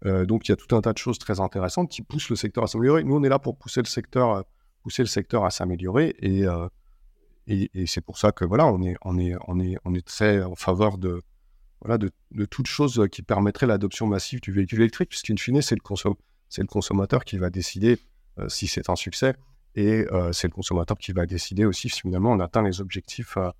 [0.05, 2.64] donc il y a tout un tas de choses très intéressantes qui poussent le secteur
[2.64, 3.03] à s'améliorer.
[3.03, 4.44] Nous, on est là pour pousser le secteur,
[4.83, 6.44] pousser le secteur à s'améliorer et
[7.49, 10.43] et, c'est pour ça que voilà, on est, on est, on est, on est très
[10.43, 11.23] en faveur de,
[11.81, 15.75] voilà, de, de toute chose qui permettrait l'adoption massive du véhicule électrique, puisqu'in fine, c'est
[15.77, 16.13] le,
[16.49, 17.99] c'est le consommateur qui va décider
[18.39, 19.35] euh, si c'est un succès,
[19.75, 23.37] et euh, c'est le consommateur qui va décider aussi si finalement on atteint les objectifs
[23.37, 23.51] euh,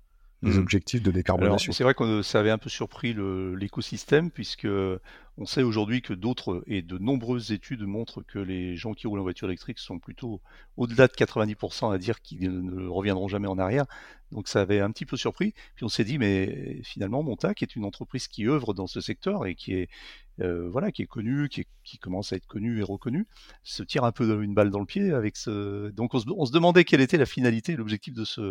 [0.41, 0.59] les mmh.
[0.59, 1.73] objectifs de décarbonation.
[1.73, 3.13] C'est vrai que ça avait un peu surpris
[3.57, 4.67] l'écosystème, puisque
[5.39, 9.21] on sait aujourd'hui que d'autres et de nombreuses études montrent que les gens qui roulent
[9.21, 10.41] en voiture électrique sont plutôt
[10.75, 13.85] au-delà de 90% à dire qu'ils ne reviendront jamais en arrière.
[14.33, 15.53] Donc ça avait un petit peu surpris.
[15.75, 19.45] Puis on s'est dit, mais finalement, Montac est une entreprise qui œuvre dans ce secteur
[19.45, 19.89] et qui est,
[20.41, 21.65] euh, voilà, qui est connue, qui,
[21.99, 23.25] commence à être connue et reconnue,
[23.63, 25.89] se tire un peu une balle dans le pied avec ce.
[25.91, 28.41] Donc on se, demandait quelle était la finalité, l'objectif de, ce,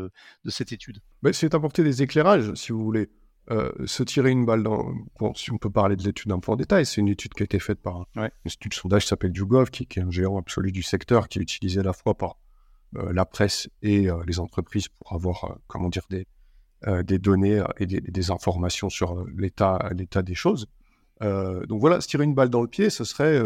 [0.45, 1.01] de cette étude.
[1.33, 3.11] c'est apporter des éclairages, si vous voulez.
[3.51, 4.93] Euh, se tirer une balle dans.
[5.19, 7.43] Bon, si on peut parler de l'étude un peu en détail, c'est une étude qui
[7.43, 10.11] a été faite par un institut de sondage qui s'appelle YouGov, qui, qui, est un
[10.11, 12.37] géant absolu du secteur, qui est utilisé à la fois par
[12.97, 16.27] euh, la presse et euh, les entreprises pour avoir, comment dire, des,
[17.05, 20.67] des données et des, informations sur l'état, l'état des choses.
[21.21, 23.43] donc voilà, se tirer une balle dans le pied, ce serait,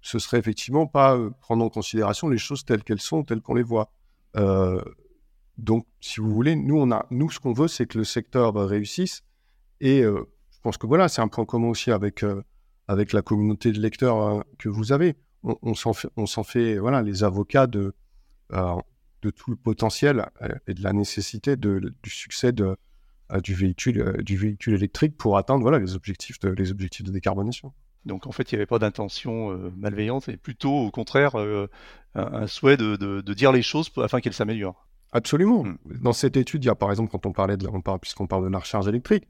[0.00, 3.62] ce serait effectivement pas prendre en considération les choses telles qu'elles sont, telles qu'on les
[3.62, 3.92] voit.
[5.58, 8.54] Donc, si vous voulez, nous, on a, nous, ce qu'on veut, c'est que le secteur
[8.54, 9.22] réussisse.
[9.80, 12.24] Et je pense que voilà, c'est un point commun aussi avec,
[12.88, 17.94] avec la communauté de lecteurs que vous avez on, s'en fait, voilà, les avocats de,
[18.52, 18.76] euh,
[19.22, 22.76] de tout le potentiel euh, et de la nécessité de, du succès de,
[23.32, 27.12] euh, du, véhicule, du véhicule électrique pour atteindre voilà, les, objectifs de, les objectifs de
[27.12, 27.72] décarbonation.
[28.04, 31.36] Donc en fait, il n'y avait pas d'intention malveillante, et plutôt au contraire
[32.16, 34.88] un, souhait de, dire les choses afin qu'elles s'améliorent.
[35.12, 35.64] Absolument.
[35.64, 35.76] Hmm.
[36.00, 38.26] Dans cette étude, il y a par exemple, quand on parlait de, on parle, puisqu'on
[38.26, 39.28] parle de la recharge électrique,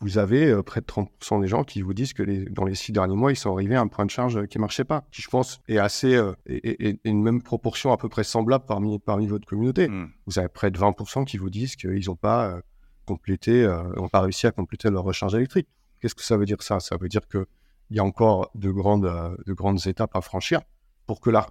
[0.00, 2.74] vous avez euh, près de 30% des gens qui vous disent que les, dans les
[2.74, 5.04] six derniers mois, ils sont arrivés à un point de charge qui ne marchait pas,
[5.12, 8.98] qui je pense est assez, euh, et, une même proportion à peu près semblable parmi,
[8.98, 9.88] parmi votre communauté.
[9.88, 10.08] Hmm.
[10.26, 12.60] Vous avez près de 20% qui vous disent qu'ils n'ont pas euh,
[13.06, 13.66] complété,
[14.12, 15.66] pas réussi à compléter leur recharge électrique.
[16.00, 16.78] Qu'est-ce que ça veut dire ça?
[16.78, 17.44] Ça veut dire qu'il
[17.90, 19.10] y a encore de grandes,
[19.44, 20.60] de grandes étapes à franchir
[21.06, 21.48] pour que la,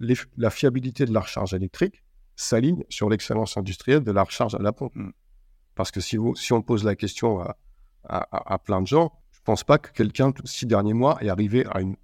[0.00, 2.02] la fiabilité de la recharge électrique
[2.36, 4.94] s'aligne sur l'excellence industrielle de la recharge à la pompe.
[4.94, 5.10] Hmm.
[5.74, 7.56] Parce que si, vous, si on pose la question à,
[8.08, 11.80] à, plein de gens, je pense pas que quelqu'un, six derniers mois, est arrivé à
[11.80, 11.96] une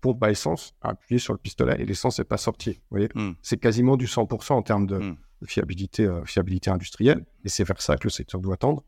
[0.00, 2.72] pompe à essence, à appuyer sur le pistolet et l'essence n'est pas sortie.
[2.72, 3.32] Vous voyez hmm.
[3.42, 5.14] C'est quasiment du 100% en termes de,
[5.46, 7.24] fiabilité, euh, fiabilité industrielle.
[7.44, 8.84] Et c'est vers ça que le secteur doit tendre.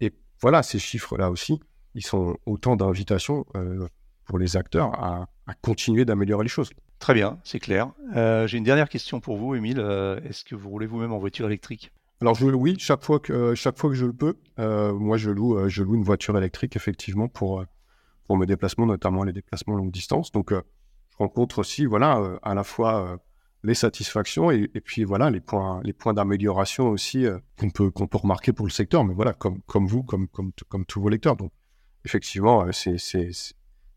[0.00, 1.60] Et voilà, ces chiffres-là aussi,
[1.94, 3.86] ils sont autant d'invitations euh,
[4.24, 5.28] pour les acteurs à,
[5.60, 6.70] continuer d'améliorer les choses.
[6.98, 7.90] Très bien, c'est clair.
[8.14, 9.80] Euh, j'ai une dernière question pour vous, Émile.
[10.24, 11.92] Est-ce que vous roulez vous-même en voiture électrique?
[12.22, 15.28] Alors je, oui, chaque fois que chaque fois que je le peux, euh, moi je
[15.28, 17.64] loue euh, je loue une voiture électrique effectivement pour euh,
[18.28, 20.30] pour mes déplacements, notamment les déplacements longue distance.
[20.30, 23.20] Donc je rencontre aussi voilà à la fois
[23.64, 27.26] les satisfactions et, puis voilà les points les points d'amélioration aussi
[27.58, 29.02] qu'on peut qu'on peut remarquer pour le secteur.
[29.02, 31.34] Mais voilà comme comme vous comme comme comme tous vos lecteurs.
[31.34, 31.50] Donc
[32.04, 32.98] effectivement c'est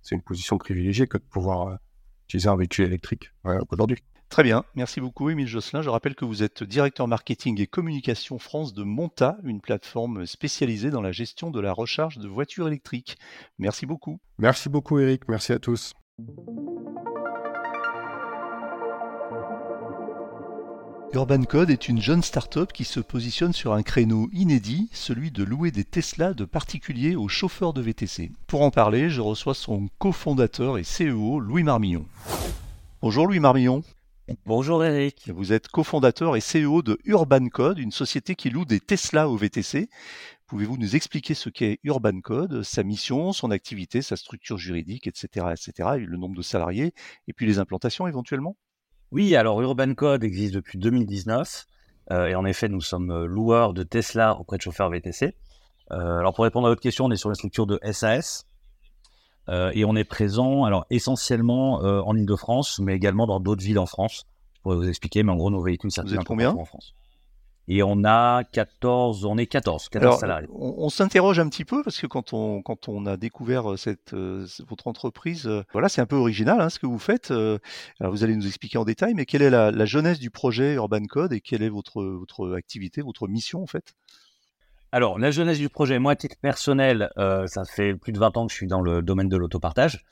[0.06, 1.80] c'est une position privilégiée que de pouvoir
[2.28, 3.32] utiliser un véhicule électrique
[3.72, 3.98] aujourd'hui.
[4.30, 5.82] Très bien, merci beaucoup Émile Josselin.
[5.82, 10.90] Je rappelle que vous êtes directeur marketing et communication France de Monta, une plateforme spécialisée
[10.90, 13.18] dans la gestion de la recharge de voitures électriques.
[13.60, 14.20] Merci beaucoup.
[14.38, 15.94] Merci beaucoup Eric, merci à tous.
[21.14, 25.44] Urban Code est une jeune start-up qui se positionne sur un créneau inédit, celui de
[25.44, 28.32] louer des Tesla de particuliers aux chauffeurs de VTC.
[28.48, 32.06] Pour en parler, je reçois son cofondateur et CEO, Louis Marmillon.
[33.02, 33.84] Bonjour Louis Marmillon.
[34.46, 35.30] Bonjour Eric.
[35.34, 39.38] Vous êtes cofondateur et CEO de Urban Code, une société qui loue des Tesla au
[39.38, 39.88] VTC.
[40.48, 45.48] Pouvez-vous nous expliquer ce qu'est Urban Code, sa mission, son activité, sa structure juridique, etc.,
[45.52, 46.94] etc., et le nombre de salariés,
[47.28, 48.56] et puis les implantations éventuellement?
[49.12, 51.68] Oui, alors Urban Code existe depuis 2019,
[52.12, 55.36] euh, et en effet, nous sommes euh, loueurs de Tesla auprès de chauffeurs VTC.
[55.92, 58.48] Euh, alors pour répondre à votre question, on est sur la structure de SAS,
[59.50, 63.86] euh, et on est présent, alors essentiellement en Ile-de-France, mais également dans d'autres villes en
[63.86, 64.26] France.
[64.56, 66.52] Je pourrais vous expliquer, mais en gros, nos véhicules circulent combien?
[66.52, 66.96] en France.
[67.68, 70.48] Et on a 14, on est 14, 14 salariés.
[70.52, 74.14] On, s'interroge un petit peu parce que quand on, quand on a découvert euh, cette,
[74.68, 77.32] votre entreprise, voilà, c'est un peu original hein, ce que vous faites.
[77.32, 80.76] alors vous allez nous expliquer en détail, mais quelle est la, la jeunesse du projet
[80.76, 83.96] Urban Code et quelle est votre, votre activité, votre mission en fait?
[84.96, 88.38] Alors, la jeunesse du projet, moi, à titre personnel, euh, ça fait plus de 20
[88.38, 90.06] ans que je suis dans le domaine de l'autopartage.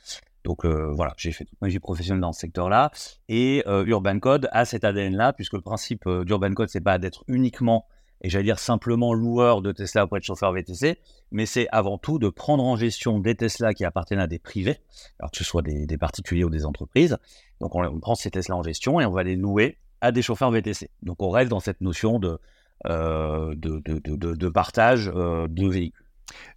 [0.44, 2.92] Donc euh, voilà, j'ai fait toute ma vie professionnelle dans ce secteur-là.
[3.30, 7.24] Et euh, Urban Code a cet ADN-là, puisque le principe d'Urban Code, c'est pas d'être
[7.28, 7.86] uniquement,
[8.22, 10.98] et j'allais dire simplement loueur de Tesla auprès de chauffeurs VTC,
[11.32, 14.80] mais c'est avant tout de prendre en gestion des Tesla qui appartiennent à des privés,
[15.20, 17.18] alors que ce soit des, particuliers ou des entreprises.
[17.60, 20.52] Donc on, prend ces Tesla en gestion et on va les louer à des chauffeurs
[20.52, 20.90] VTC.
[21.02, 22.40] Donc on reste dans cette notion de
[22.86, 26.06] euh, de, de, partage euh, de véhicules.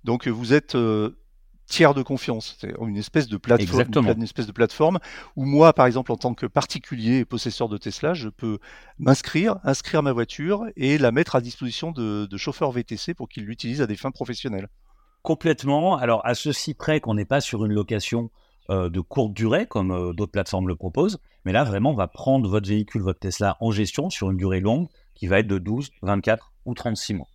[0.02, 1.16] Donc vous êtes euh,
[1.66, 4.98] tiers de confiance, c'est une espèce de plateforme, une, espèce de plateforme
[5.34, 8.58] où moi, par exemple, en tant que particulier et possesseur de Tesla, je peux
[8.98, 13.82] m'inscrire, inscrire ma voiture et la mettre à disposition de, chauffeurs VTC pour qu'ils l'utilisent
[13.82, 14.68] à des fins professionnelles.
[15.22, 15.96] Complètement.
[15.96, 18.30] Alors à ceci près qu'on n'est pas sur une location
[18.68, 22.68] de courte durée comme d'autres plateformes le proposent, mais là vraiment on va prendre votre
[22.68, 26.52] véhicule, votre Tesla en gestion sur une durée longue qui va être de 12, 24
[26.66, 27.28] ou 36 mois.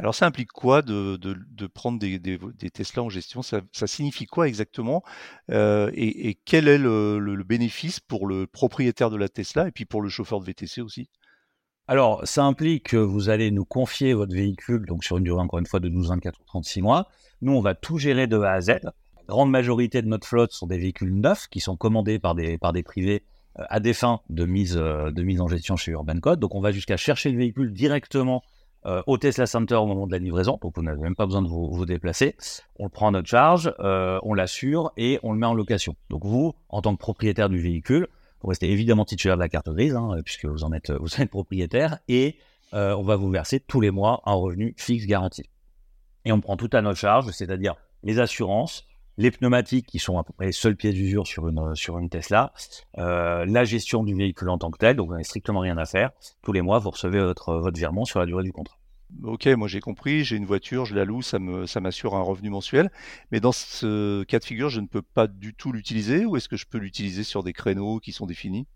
[0.00, 1.18] Alors ça implique quoi de,
[1.66, 3.42] prendre des, Tesla en gestion?
[3.42, 5.02] Ça, signifie quoi exactement?
[5.50, 10.00] Euh, et, quel est le, bénéfice pour le propriétaire de la Tesla et puis pour
[10.00, 11.10] le chauffeur de VTC aussi?
[11.86, 15.58] Alors, ça implique que vous allez nous confier votre véhicule, donc sur une durée encore
[15.58, 17.08] une fois de 12, 24 ou 36 mois.
[17.42, 18.68] Nous, on va tout gérer de A à Z.
[18.68, 18.92] La
[19.26, 22.72] grande majorité de notre flotte sont des véhicules neufs qui sont commandés par des, par
[22.72, 23.22] des privés
[23.58, 26.40] euh, à des fins de mise, euh, de mise en gestion chez Urban Code.
[26.40, 28.42] Donc on va jusqu'à chercher le véhicule directement
[28.86, 31.42] euh, au Tesla Center au moment de la livraison, donc vous n'avez même pas besoin
[31.42, 32.34] de vous, déplacer.
[32.78, 35.96] On le prend à notre charge, on l'assure et on le met en location.
[36.08, 38.08] Donc vous, en tant que propriétaire du véhicule,
[38.42, 41.30] vous restez évidemment titulaire de la carte grise, hein, puisque vous en êtes, vous êtes
[41.30, 42.38] propriétaire, et
[42.72, 45.44] on va vous verser tous les mois un revenu fixe garanti.
[46.24, 48.86] Et on prend tout à notre charge, c'est-à-dire les assurances,
[49.20, 52.08] les pneumatiques qui sont à peu près les seules pièces d'usure sur une, sur une
[52.08, 52.54] Tesla,
[52.96, 55.84] euh, la gestion du véhicule en tant que tel, donc vous n'avez strictement rien à
[55.84, 56.10] faire.
[56.42, 58.78] Tous les mois, vous recevez votre, votre virement sur la durée du contrat.
[59.22, 62.22] Ok, moi j'ai compris, j'ai une voiture, je la loue, ça me ça m'assure un
[62.22, 62.90] revenu mensuel.
[63.30, 66.48] Mais dans ce cas de figure, je ne peux pas du tout l'utiliser ou est-ce
[66.48, 68.68] que je peux l'utiliser sur des créneaux qui sont définis?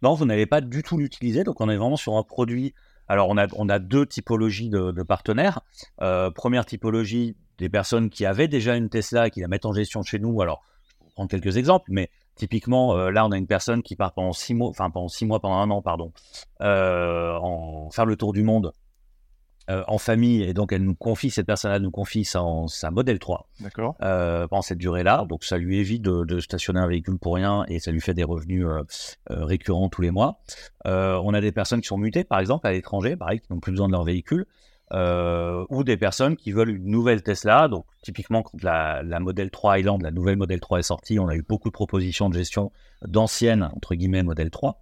[0.00, 1.44] Non, vous n'allez pas du tout l'utiliser.
[1.44, 2.72] Donc on est vraiment sur un produit.
[3.12, 5.60] Alors on a, deux typologies de, partenaires.
[6.00, 9.74] Euh, première typologie, des personnes qui avaient déjà une Tesla et qui la mettent en
[9.74, 10.40] gestion chez nous.
[10.40, 10.62] Alors,
[10.98, 14.14] je vais prendre quelques exemples, mais typiquement, euh, là, on a une personne qui part
[14.14, 16.10] pendant six mois, enfin pendant six pendant un an, pardon,
[16.62, 18.72] euh, en faire le tour du monde
[19.70, 23.20] euh, en famille et donc elle nous confie, cette personne-là nous confie sa, sa modèle
[23.20, 23.96] 3 D'accord.
[24.02, 25.24] Euh, pendant cette durée-là.
[25.28, 28.24] Donc ça lui évite de, stationner un véhicule pour rien et ça lui fait des
[28.24, 28.82] revenus euh,
[29.28, 30.40] récurrents tous les mois.
[30.84, 33.72] on a des personnes qui sont mutées, par exemple, à l'étranger, pareil, qui n'ont plus
[33.72, 34.46] besoin de leur véhicule.
[34.92, 37.68] ou des personnes qui veulent une nouvelle Tesla.
[37.68, 41.28] Donc, typiquement, quand la, la Model 3 Highland, la nouvelle Model 3 est sortie, on
[41.28, 42.72] a eu beaucoup de propositions de gestion
[43.06, 44.81] d'anciennes, entre guillemets, Model 3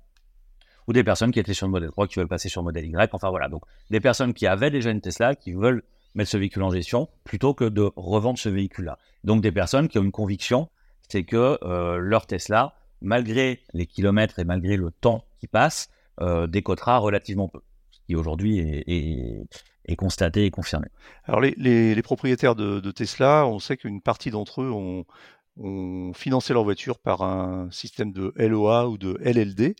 [0.88, 2.86] ou des personnes qui étaient sur le modèle 3 qui veulent passer sur le modèle
[2.86, 3.10] Y.
[3.12, 5.82] Enfin voilà, donc des personnes qui avaient déjà une Tesla qui veulent
[6.14, 8.98] mettre ce véhicule en gestion plutôt que de revendre ce véhicule-là.
[9.24, 10.68] Donc des personnes qui ont une conviction,
[11.08, 15.90] c'est que euh, leur Tesla, malgré les kilomètres et malgré le temps qui passe,
[16.20, 19.46] euh, décotera relativement peu, ce qui aujourd'hui est,
[19.96, 20.86] constaté et confirmé.
[21.24, 25.04] Alors les, propriétaires de, de, Tesla, on sait qu'une partie d'entre eux ont,
[25.56, 29.76] ont financé leur voiture par un système de LOA ou de LLD.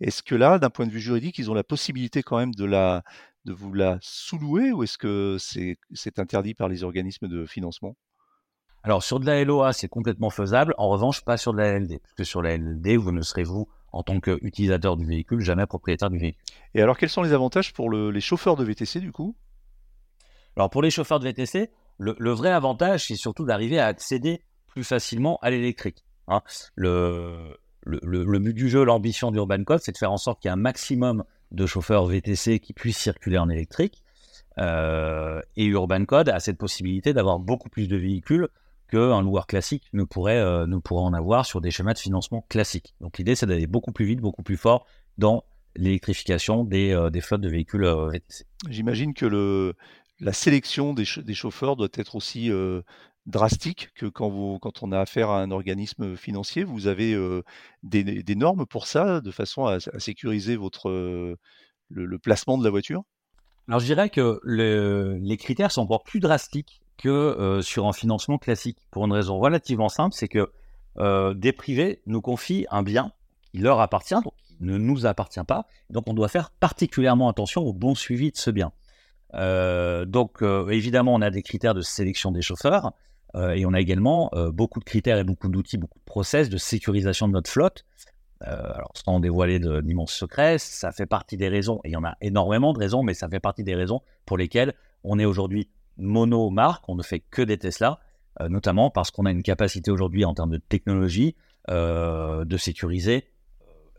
[0.00, 2.64] Est-ce que là, d'un point de vue juridique, ils ont la possibilité quand même de,
[2.64, 3.02] la,
[3.44, 7.96] de vous la sous-louer ou est-ce que c'est interdit par les organismes de financement?
[8.82, 10.74] Alors sur de la LOA, c'est complètement faisable.
[10.78, 13.68] En revanche, pas sur de la LLD, puisque sur la LLD, vous ne serez vous,
[13.92, 16.42] en tant qu'utilisateur du véhicule, jamais propriétaire du véhicule.
[16.74, 19.36] Et alors, quels sont les avantages pour les chauffeurs de VTC du coup?
[20.56, 24.84] Alors pour les chauffeurs de VTC, le vrai avantage, c'est surtout d'arriver à accéder plus
[24.84, 26.04] facilement à l'électrique.
[26.28, 26.42] Hein.
[26.74, 30.54] Le, but du jeu, l'ambition d'Urban Code, c'est de faire en sorte qu'il y ait
[30.54, 34.02] un maximum de chauffeurs VTC qui puissent circuler en électrique.
[34.58, 38.48] Euh, et Urban Code a cette possibilité d'avoir beaucoup plus de véhicules
[38.90, 42.44] qu'un loueur classique ne pourrait, euh, ne pourrait en avoir sur des schémas de financement
[42.48, 42.94] classiques.
[43.00, 44.86] Donc l'idée, c'est d'aller beaucoup plus vite, beaucoup plus fort
[45.18, 45.44] dans
[45.76, 48.44] l'électrification des, euh, flottes de véhicules VTC.
[48.68, 49.74] J'imagine que
[50.18, 52.50] la sélection des, chauffeurs doit être aussi
[53.26, 57.16] drastique que quand, vous, quand on a affaire à un organisme financier Vous avez
[57.82, 60.90] des, normes pour ça, de façon à, sécuriser votre,
[61.88, 63.02] le, placement de la voiture?
[63.68, 68.78] Alors je dirais que les critères sont encore plus drastiques que sur un financement classique,
[68.90, 70.50] pour une raison relativement simple, c'est que
[71.34, 73.12] des privés nous confient un bien
[73.52, 77.62] qui leur appartient, donc qui ne nous appartient pas, donc on doit faire particulièrement attention
[77.62, 78.72] au bon suivi de ce bien.
[79.32, 82.92] Donc évidemment, on a des critères de sélection des chauffeurs,
[83.36, 86.48] euh, et on a également euh, beaucoup de critères et beaucoup d'outils, beaucoup de process
[86.48, 87.84] de sécurisation de notre flotte.
[88.46, 92.04] Euh, alors, sans dévoiler d'immenses secrets, ça fait partie des raisons, et il y en
[92.04, 95.68] a énormément de raisons, mais ça fait partie des raisons pour lesquelles on est aujourd'hui
[95.98, 98.00] mono-marque, on ne fait que des Tesla,
[98.48, 101.36] notamment parce qu'on a une capacité aujourd'hui en termes de technologie
[101.68, 103.26] de sécuriser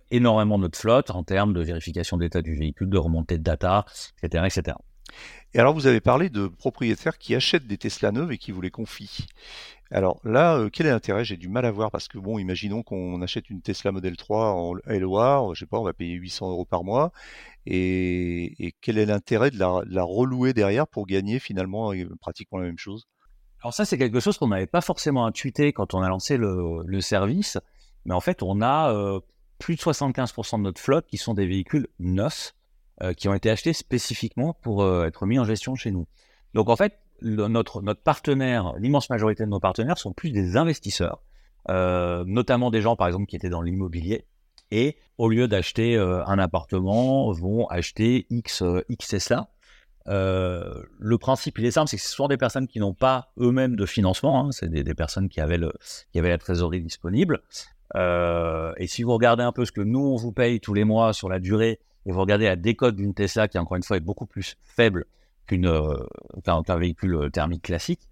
[0.10, 3.86] énormément notre flotte en termes de vérification d'état du véhicule, de remontée de data,
[4.24, 4.46] etc.
[4.48, 4.78] etc.
[5.54, 8.62] Et alors, vous avez parlé de propriétaires qui achètent des Tesla neuves et qui vous
[8.62, 9.26] les confient.
[9.92, 11.26] Alors là, euh, quel est l'intérêt?
[11.26, 14.52] J'ai du mal à voir parce que, bon, imaginons qu'on achète une Tesla Model 3
[14.54, 17.12] en LOA, je sais pas, on va payer 800 euros par mois.
[17.66, 22.78] Et, quel est l'intérêt de la, relouer derrière pour gagner finalement euh, pratiquement la même
[22.78, 23.08] chose?
[23.62, 27.02] Alors ça, c'est quelque chose qu'on n'avait pas forcément intuité quand on a lancé le,
[27.02, 27.58] service.
[28.06, 29.20] Mais en fait, on a euh,
[29.60, 32.56] plus de 75% de notre flotte qui sont des véhicules neufs
[33.14, 36.08] qui ont été achetés spécifiquement pour euh, être mis en gestion chez nous.
[36.54, 41.22] Donc en fait, notre, notre partenaire, l'immense majorité de nos partenaires sont plus des investisseurs,
[41.70, 44.26] euh, notamment des gens par exemple qui étaient dans l'immobilier
[44.72, 48.64] et au lieu d'acheter un appartement, vont acheter X,
[49.06, 49.50] Tesla.
[50.08, 53.76] le principe, il est simple, c'est que ce sont des personnes qui n'ont pas eux-mêmes
[53.76, 55.74] de financement, hein, c'est des, des, personnes qui avaient, le,
[56.14, 57.42] qui avaient la trésorerie disponible.
[57.96, 61.12] et si vous regardez un peu ce que nous, on vous paye tous les mois
[61.12, 64.02] sur la durée et vous regardez la décote d'une Tesla qui, encore une fois, est
[64.02, 65.06] beaucoup plus faible
[65.54, 66.08] euh,
[66.44, 68.08] qu'un, véhicule euh, thermique classique,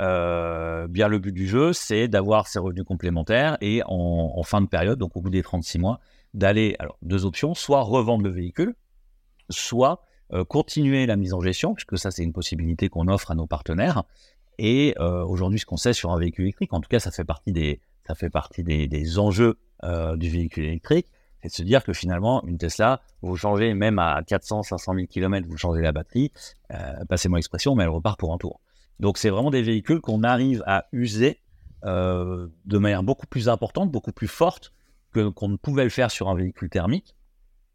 [0.00, 4.68] euh, bien le but du jeu, c'est d'avoir ses revenus complémentaires et en, fin de
[4.68, 5.98] période, donc au bout des 36 mois,
[6.34, 8.74] d'aller, alors deux options, soit revendre le véhicule,
[9.50, 10.04] soit
[10.48, 14.04] continuer la mise en gestion, puisque ça c'est une possibilité qu'on offre à nos partenaires.
[14.58, 17.52] Et aujourd'hui, ce qu'on sait sur un véhicule électrique, en tout cas, ça fait partie
[17.52, 19.58] des, ça fait partie des, des enjeux
[20.16, 21.06] du véhicule électrique,
[21.44, 25.06] et de se dire que finalement, une Tesla, vous changez même à 400, 500 000
[25.06, 26.32] km, vous changez la batterie,
[26.72, 28.60] euh, passez-moi l'expression, mais elle repart pour un tour.
[28.98, 31.42] Donc c'est vraiment des véhicules qu'on arrive à user
[31.84, 34.72] euh, de manière beaucoup plus importante, beaucoup plus forte
[35.12, 37.14] que qu'on ne pouvait le faire sur un véhicule thermique,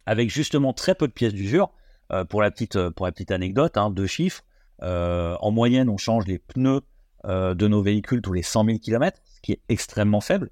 [0.07, 1.71] avec justement très peu de pièces d'usure.
[2.11, 4.43] Euh, pour, la petite, pour la petite anecdote, hein, deux chiffres.
[4.81, 6.81] en moyenne, on change les pneus
[7.25, 10.49] de nos véhicules tous les 100 000 km, ce qui est extrêmement faible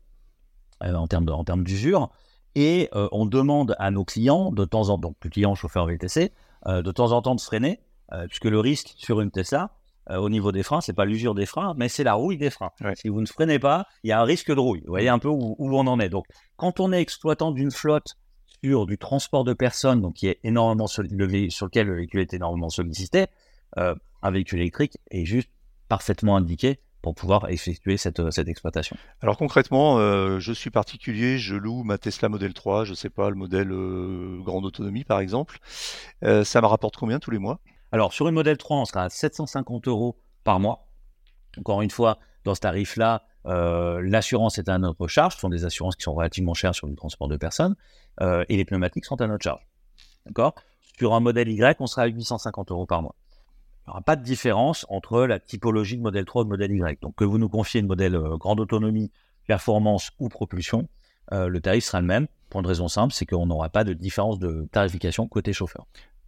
[0.82, 2.12] en termes en termes d'usure.
[2.60, 6.32] Et on demande à nos clients, de temps en temps, donc clients chauffeurs VTC,
[6.66, 7.80] de temps en temps de freiner,
[8.28, 9.70] puisque le risque sur une Tesla,
[10.10, 12.50] euh, au niveau des freins, c'est pas l'usure des freins, mais c'est la rouille des
[12.50, 12.72] freins.
[12.96, 14.82] Si vous ne freinez pas, il y a un risque de rouille.
[14.82, 16.10] Vous voyez un peu où, on en est.
[16.10, 18.16] Donc, quand on est exploitant d'une flotte
[18.64, 22.70] sur du transport de personnes, donc qui est énormément sur lequel le véhicule est énormément
[22.70, 23.26] sollicité,
[23.78, 25.50] euh, un véhicule électrique est juste
[25.90, 28.98] parfaitement indiqué pour pouvoir effectuer cette, cette exploitation.
[29.22, 33.30] Alors concrètement, euh, je suis particulier, je loue ma Tesla Model 3, je sais pas,
[33.30, 33.70] le modèle
[34.44, 35.60] grande autonomie par exemple.
[36.22, 37.60] ça me rapporte combien tous les mois?
[37.92, 40.88] Alors, sur une modèle 3, on sera à 750 euros par mois.
[41.58, 45.36] Encore une fois, dans ce tarif-là, euh, l'assurance est à notre charge.
[45.36, 47.76] Ce sont des assurances qui sont relativement chères sur le transport de personnes.
[48.22, 49.66] Euh, et les pneumatiques sont à notre charge.
[50.26, 50.56] D'accord?
[50.98, 53.16] Sur un modèle Y, on sera à 850 euros par mois.
[53.88, 56.72] Il n'y aura pas de différence entre la typologie de modèle 3 et de modèle
[56.72, 57.02] Y.
[57.02, 59.12] Donc, que vous nous confiez une modèle euh, grande autonomie,
[59.48, 60.90] performance ou propulsion,
[61.32, 62.28] le tarif sera le même.
[62.50, 65.86] Pour une raison simple, c'est qu'on n'aura pas de différence de tarification côté chauffeur.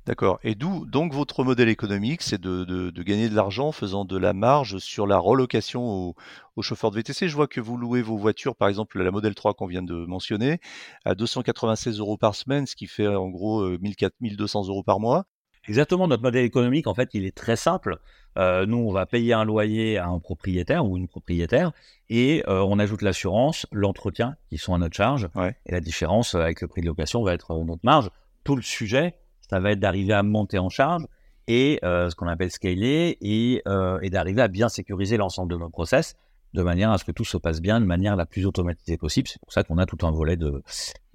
[0.09, 0.39] D'accord.
[0.43, 4.33] Et d'où donc votre modèle économique, c'est de, gagner de l'argent en faisant de la
[4.33, 6.15] marge sur la relocation
[6.55, 7.27] aux, chauffeurs de VTC.
[7.27, 10.05] Je vois que vous louez vos voitures, par exemple la Model 3 qu'on vient de
[10.05, 10.59] mentionner,
[11.05, 15.25] à 296 euros par semaine, ce qui fait en gros 1200 euh, euros par mois.
[15.67, 17.97] Exactement, notre modèle économique, en fait, il est très simple.
[18.37, 21.71] Euh, nous, on va payer un loyer à un propriétaire ou une propriétaire
[22.09, 25.27] et euh, on ajoute l'assurance, l'entretien qui sont à notre charge.
[25.65, 28.09] Et la différence avec le prix de location va être notre marge.
[28.43, 29.15] Tout le sujet,
[29.49, 31.05] ça va être d'arriver à monter en charge
[31.47, 35.57] et euh, ce qu'on appelle scaler et, euh, et d'arriver à bien sécuriser l'ensemble de
[35.57, 36.15] nos process
[36.53, 39.27] de manière à ce que tout se passe bien de manière la plus automatisée possible.
[39.27, 40.63] C'est pour ça qu'on a tout un volet de,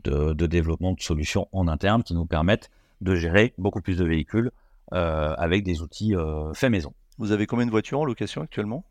[0.03, 2.71] de, de, développement de solutions en interne qui nous permettent
[3.01, 4.51] de gérer beaucoup plus de véhicules
[4.93, 6.93] euh, avec des outils euh, faits maison.
[7.19, 8.85] Vous avez combien de voitures en location actuellement?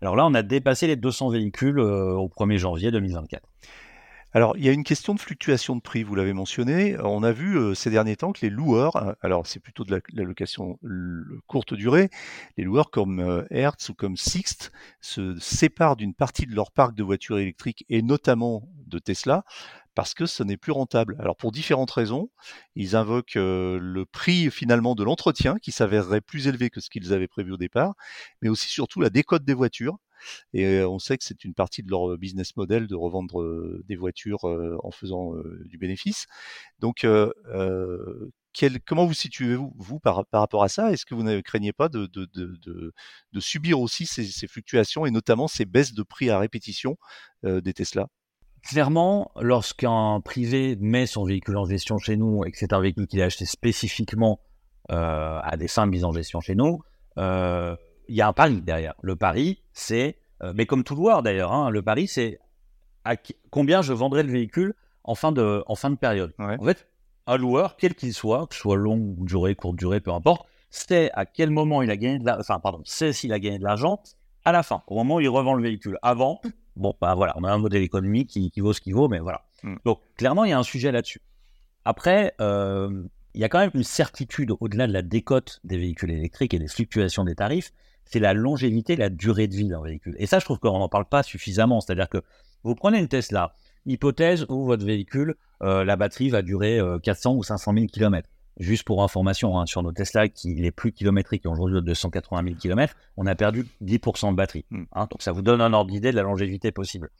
[0.00, 3.42] Alors là, on a dépassé les 200 véhicules euh, au 1er janvier 2024.
[4.36, 6.96] Alors, il y a une question de fluctuation de prix, vous l'avez mentionné.
[7.04, 10.24] On a vu euh, ces derniers temps que les loueurs, alors c'est plutôt de la,
[10.24, 10.76] location
[11.46, 12.10] courte durée,
[12.56, 16.96] les loueurs comme euh, Hertz ou comme Sixt se séparent d'une partie de leur parc
[16.96, 19.44] de voitures électriques et notamment de Tesla
[19.94, 21.16] parce que ce n'est plus rentable.
[21.18, 22.30] Alors pour différentes raisons,
[22.74, 27.28] ils invoquent le prix finalement de l'entretien qui s'avérerait plus élevé que ce qu'ils avaient
[27.28, 27.94] prévu au départ,
[28.42, 29.98] mais aussi surtout la décote des voitures
[30.52, 33.44] et on sait que c'est une partie de leur business model de revendre
[33.84, 35.32] des voitures en faisant
[35.64, 36.26] du bénéfice.
[36.78, 37.06] Donc,
[38.52, 40.92] quel, comment vous situez-vous vous, par, rapport à ça?
[40.92, 42.92] Est-ce que vous ne craignez pas de, de, de,
[43.32, 46.96] de subir aussi ces, fluctuations et notamment ces baisses de prix à répétition
[47.42, 48.08] des Tesla?
[48.64, 53.06] Clairement, lorsqu'un privé met son véhicule en gestion chez nous et que c'est un véhicule
[53.06, 54.40] qu'il a acheté spécifiquement
[54.90, 56.80] euh, à des fins de mise en gestion chez nous,
[57.18, 57.76] euh,
[58.08, 58.94] il y a un pari derrière.
[59.02, 62.38] Le pari, c'est, euh, mais comme tout loueur d'ailleurs, hein, le pari, c'est
[63.04, 63.16] à
[63.50, 66.32] combien je vendrai le véhicule en fin de, en fin de période.
[66.38, 66.88] En fait,
[67.26, 71.10] un loueur, quel qu'il soit, que ce soit longue durée, courte durée, peu importe, c'est
[71.12, 73.64] à quel moment il a gagné de l'argent, enfin, pardon, c'est s'il a gagné de
[73.64, 74.00] l'argent
[74.46, 75.98] à la fin, au moment où il revend le véhicule.
[76.02, 76.40] Avant,
[76.76, 79.42] bon, bah voilà, on a un modèle économique qui, vaut ce qu'il vaut, mais voilà.
[79.62, 79.76] Mm.
[79.84, 81.20] Donc, clairement, il y a un sujet là-dessus.
[81.84, 83.04] Après, euh,
[83.34, 86.58] il y a quand même une certitude au-delà de la décote des véhicules électriques et
[86.58, 87.72] des fluctuations des tarifs,
[88.04, 90.14] c'est la longévité, la durée de vie d'un véhicule.
[90.18, 91.80] Et ça, je trouve qu'on n'en parle pas suffisamment.
[91.80, 92.22] C'est-à-dire que
[92.62, 93.54] vous prenez une Tesla,
[93.86, 98.28] hypothèse où votre véhicule, euh, la batterie va durer 400 euh, ou 500 000 km.
[98.58, 102.44] Juste pour information, hein, sur nos Tesla, qui les plus kilométriques, qui ont aujourd'hui 280
[102.44, 104.64] 000 km, on a perdu 10% de batterie.
[104.70, 104.84] Hmm.
[104.92, 105.08] Hein.
[105.10, 107.10] donc ça vous donne un ordre d'idée de la longévité possible.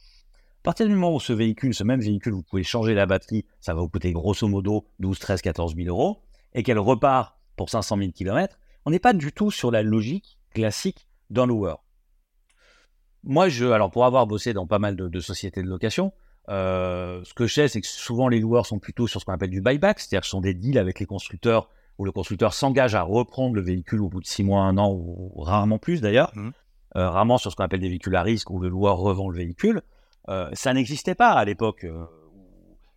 [0.60, 3.44] À partir du moment où ce véhicule, ce même véhicule, vous pouvez changer la batterie,
[3.60, 6.22] ça va vous coûter grosso modo 12, 13, 14 000 euros,
[6.54, 8.56] et qu'elle repart pour 500 000 km,
[8.86, 11.84] on n'est pas du tout sur la logique classique d'un loueur.
[13.24, 16.12] Moi, je, alors pour avoir bossé dans pas mal de, sociétés de location,
[16.48, 19.32] euh, ce que je sais, c'est que souvent les loueurs sont plutôt sur ce qu'on
[19.32, 21.68] appelle du buyback, c'est-à-dire que ce sont des deals avec les constructeurs
[21.98, 24.92] où le constructeur s'engage à reprendre le véhicule au bout de six mois, un an,
[24.92, 26.50] ou rarement plus d'ailleurs, mmh.
[26.96, 29.36] euh, rarement sur ce qu'on appelle des véhicules à risque où le loueur revend le
[29.36, 29.82] véhicule.
[30.28, 31.86] Euh, ça n'existait pas à l'époque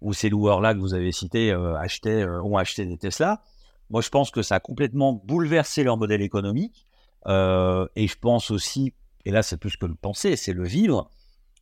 [0.01, 3.41] où ces loueurs-là que vous avez cités achetaient, ont acheté des Tesla.
[3.89, 6.87] Moi, je pense que ça a complètement bouleversé leur modèle économique.
[7.27, 8.93] Euh, et je pense aussi,
[9.25, 11.09] et là c'est plus que le penser, c'est le vivre.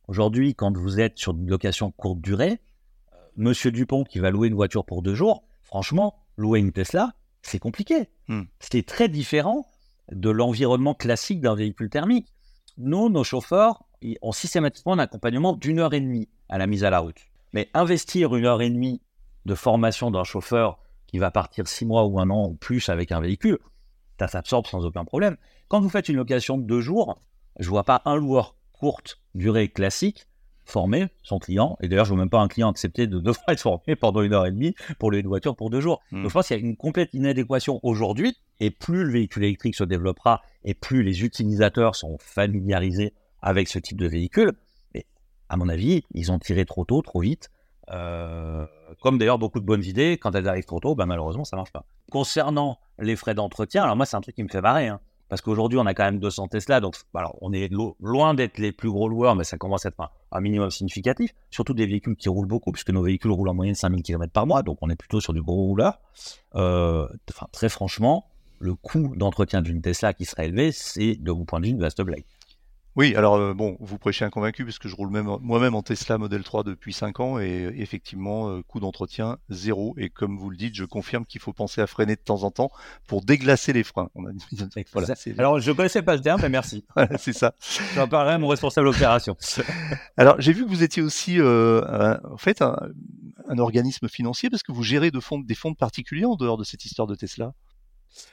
[0.08, 2.60] Aujourd'hui, quand vous êtes sur une location courte durée,
[3.12, 7.14] euh, Monsieur Dupont qui va louer une voiture pour deux jours, franchement, louer une Tesla,
[7.42, 8.08] c'est compliqué.
[8.28, 8.42] Hmm.
[8.60, 9.68] C'est très différent
[10.12, 12.32] de l'environnement classique d'un véhicule thermique.
[12.78, 13.82] Nous, nos chauffeurs,
[14.22, 17.18] ont systématiquement un accompagnement d'une heure et demie à la mise à la route.
[17.52, 19.00] Mais investir une heure et demie
[19.44, 23.10] de formation d'un chauffeur qui va partir six mois ou un an ou plus avec
[23.10, 23.58] un véhicule,
[24.20, 25.36] ça s'absorbe sans aucun problème.
[25.68, 27.20] Quand vous faites une location de deux jours,
[27.58, 28.54] je vois pas un loueur
[28.86, 30.28] courte durée classique
[30.64, 31.76] former son client.
[31.80, 34.22] Et d'ailleurs, je ne vois même pas un client accepter de devoir être formé pendant
[34.22, 36.00] une heure et demie pour louer une voiture pour deux jours.
[36.12, 36.22] Hmm.
[36.22, 38.36] Donc, je pense qu'il y a une complète inadéquation aujourd'hui.
[38.60, 43.12] Et plus le véhicule électrique se développera et plus les utilisateurs sont familiarisés
[43.42, 44.52] avec ce type de véhicule,
[44.94, 45.04] mais
[45.48, 47.50] à mon avis, ils ont tiré trop tôt, trop vite.
[47.90, 48.66] Euh,
[49.02, 51.72] comme d'ailleurs beaucoup de bonnes idées, quand elles arrivent trop tôt, ben malheureusement, ça marche
[51.72, 51.84] pas.
[52.12, 54.86] Concernant les frais d'entretien, alors moi, c'est un truc qui me fait marrer.
[54.86, 55.00] hein.
[55.28, 56.94] Parce qu'aujourd'hui, on a quand même 200 Tesla, donc
[57.40, 60.40] on est lo- loin d'être les plus gros loueurs, mais ça commence à être un,
[60.40, 61.32] minimum significatif.
[61.50, 64.46] Surtout des véhicules qui roulent beaucoup, puisque nos véhicules roulent en moyenne 5000 km par
[64.46, 66.00] mois, donc on est plutôt sur du gros rouleur.
[66.54, 67.08] Euh,
[67.52, 68.26] très franchement,
[68.60, 71.80] le coût d'entretien d'une Tesla qui serait élevé, c'est de mon point de vue une
[71.80, 72.24] vaste blague.
[72.96, 75.82] Oui, alors euh, bon, vous prêchez un convaincu parce que je roule même moi-même en
[75.82, 79.94] Tesla Model 3 depuis 5 ans et effectivement, euh, coût d'entretien zéro.
[79.98, 82.50] Et comme vous le dites, je confirme qu'il faut penser à freiner de temps en
[82.50, 82.70] temps
[83.06, 84.08] pour déglacer les freins.
[84.14, 84.30] On a...
[84.92, 86.84] voilà, Alors, je connaissais pas le terme, mais merci.
[86.96, 87.54] voilà, c'est ça.
[87.94, 89.36] J'en parlerai à mon responsable opération.
[90.16, 92.78] Alors, j'ai vu que vous étiez aussi, euh, un- en fait, un,
[93.48, 96.64] un organisme financier parce que vous gérez de fonds, des fonds particuliers en dehors de
[96.64, 97.52] cette histoire de Tesla.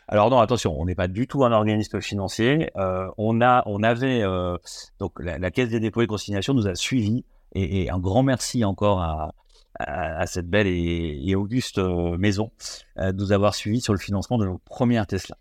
[0.07, 2.71] Alors non, attention, on n'est pas du tout un organisme financier.
[2.77, 4.61] Euh, on a, on avait donc
[4.99, 9.01] donc la, Caisse des dépôts et consignations nous a suivis et, un grand merci encore
[9.01, 12.51] à, cette belle et, et auguste euh, maison
[12.99, 15.37] euh, de nous avoir suivis sur le financement de nos premières Tesla.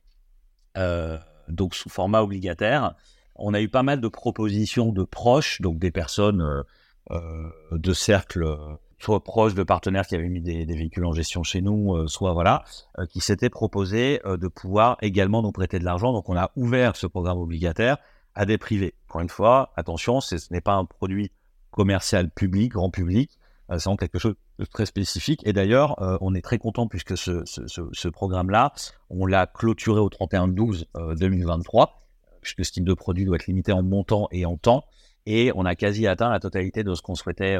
[0.78, 1.18] Euh,
[1.48, 2.94] donc sous format obligataire,
[3.36, 6.62] on a eu pas mal de propositions de proches, donc des personnes euh,
[7.10, 8.56] euh, de cercles euh,
[9.02, 12.32] soit proches de partenaires qui avaient mis des, véhicules en gestion chez nous, euh, soit
[12.32, 12.64] voilà,
[12.98, 16.12] euh, qui s'étaient proposés euh, de pouvoir également nous prêter de l'argent.
[16.12, 17.98] Donc on a ouvert ce programme obligataire
[18.34, 18.94] à des privés.
[19.08, 21.32] Encore une fois, attention, ce n'est pas un produit
[21.70, 23.38] commercial public, grand public,
[23.78, 25.40] c'est quelque chose de très spécifique.
[25.46, 28.72] Et d'ailleurs, on est très content puisque ce, programme-là,
[29.08, 32.02] on l'a clôturé au 31-12 euh, 2023,
[32.42, 34.84] puisque ce type de produit doit être limité en montant et en temps.
[35.24, 37.56] Et on a quasi atteint la totalité de ce qu'on souhaitait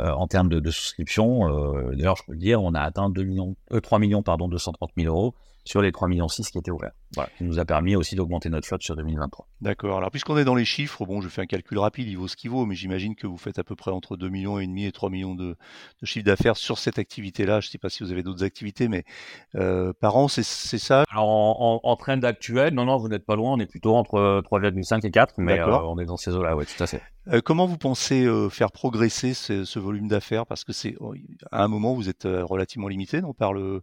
[0.00, 1.48] euh, en termes de, de souscription.
[1.48, 4.48] Euh, D'ailleurs, je peux le dire, on a atteint 2 millions, euh, 3 millions pardon,
[4.48, 5.34] 230 000 euros
[5.64, 6.92] sur les 3 millions 6 qui étaient ouverts.
[7.14, 9.46] Voilà, qui nous a permis aussi d'augmenter notre flotte sur 2023.
[9.60, 9.98] D'accord.
[9.98, 12.36] Alors, puisqu'on est dans les chiffres, bon, je fais un calcul rapide, il vaut ce
[12.36, 14.84] qu'il vaut, mais j'imagine que vous faites à peu près entre 2 millions et demi
[14.84, 15.56] et 3 millions de,
[16.00, 17.60] de chiffre d'affaires sur cette activité-là.
[17.60, 19.04] Je ne sais pas si vous avez d'autres activités, mais
[19.56, 21.02] euh, par an, c'est ça?
[21.10, 23.96] Alors, en, en, en trend actuel, non, non, vous n'êtes pas loin, on est plutôt
[23.96, 27.02] entre 3,5 et 4, mais euh, on est dans ces eaux-là, oui, tout à fait.
[27.30, 30.46] Euh, comment vous pensez euh, faire progresser ce, ce volume d'affaires?
[30.46, 31.14] Parce que c'est oh,
[31.52, 33.82] à un moment vous êtes euh, relativement limité, non par le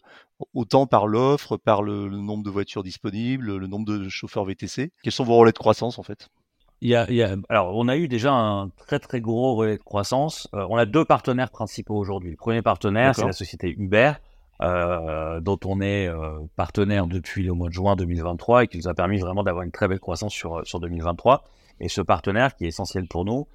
[0.54, 4.92] autant par l'offre, par le, le nombre de voitures disponibles, le nombre de chauffeurs VTC.
[5.04, 6.30] Quels sont vos relais de croissance en fait
[6.82, 9.56] Il y a, il y a- alors, on a eu déjà un très très gros
[9.56, 10.48] relais de croissance.
[10.54, 12.30] Euh, on a deux partenaires principaux aujourd'hui.
[12.32, 14.12] Le premier partenaire, c'est la société Uber,
[14.62, 18.88] euh, dont on est euh, partenaire depuis le mois de juin 2023 et qui nous
[18.88, 21.44] a permis vraiment d'avoir une très belle croissance sur, sur 2023.
[21.80, 23.48] Et ce partenaire, qui est essentiel pour nous,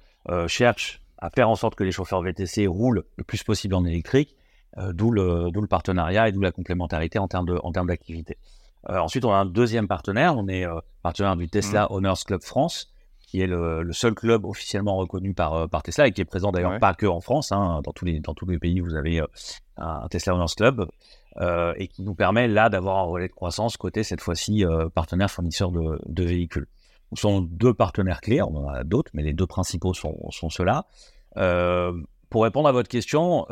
[0.47, 4.35] cherche à faire en sorte que les chauffeurs VTC roulent le plus possible en électrique,
[4.77, 8.37] d'où le, le partenariat et d'où la complémentarité en termes de, en termes d'activité.
[8.89, 10.35] Euh, ensuite, on a un deuxième partenaire.
[10.37, 14.45] On est euh, partenaire du Tesla Owners Club France, qui est le, le seul club
[14.45, 16.79] officiellement reconnu par, euh, par Tesla et qui est présent d'ailleurs Ouais.
[16.79, 17.51] pas que en France.
[17.51, 17.81] hein.
[17.83, 19.21] dans, tous les, dans tous les pays, vous avez
[19.77, 20.85] un Tesla Owners Club
[21.39, 24.89] euh, et qui nous permet là d'avoir un relais de croissance côté cette fois-ci euh,
[24.89, 26.67] partenaire fournisseur de, de véhicules.
[27.15, 30.49] Ce sont deux partenaires clés, on en a d'autres, mais les deux principaux sont, sont
[30.49, 30.85] ceux-là.
[31.37, 31.93] Euh,
[32.29, 33.45] pour répondre à votre question,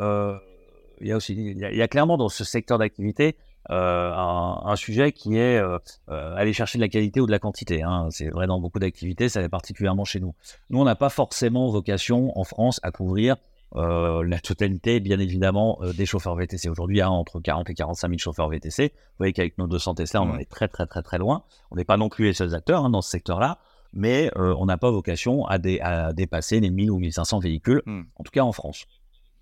[1.00, 3.36] il y a aussi, il y a, il y a clairement dans ce secteur d'activité
[3.70, 7.30] euh, un, un sujet qui est euh, euh, aller chercher de la qualité ou de
[7.30, 7.82] la quantité.
[7.82, 8.08] hein.
[8.10, 10.34] C'est vrai dans beaucoup d'activités, ça l'est particulièrement chez nous.
[10.70, 13.36] Nous, on n'a pas forcément vocation en France à couvrir
[13.76, 16.68] euh, la totalité, bien évidemment, des chauffeurs VTC.
[16.68, 18.88] Aujourd'hui, il y a entre 40 et 45 000 chauffeurs VTC.
[18.94, 21.44] Vous voyez qu'avec nos 200 Tesla, on en est très, très, très, très loin.
[21.70, 23.58] On n'est pas non plus les seuls acteurs hein, dans ce secteur-là,
[23.92, 27.82] mais euh, on n'a pas vocation à, dé- à dépasser les 1000 ou 1500 véhicules,
[27.86, 28.06] Mhm.
[28.16, 28.86] en tout cas en France.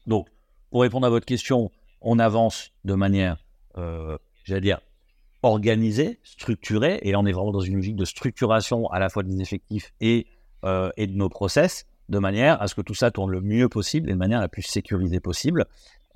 [0.06, 0.26] Donc,
[0.70, 1.70] pour répondre à votre question,
[2.02, 3.38] on avance de manière,
[3.76, 4.80] j'allais dire,
[5.42, 9.22] organisée, structurée, et là on est vraiment dans une logique de structuration à la fois
[9.22, 10.26] des effectifs et,
[10.64, 13.68] euh, et de nos process, de manière à ce que tout ça tourne le mieux
[13.68, 15.66] possible et de manière la plus sécurisée possible.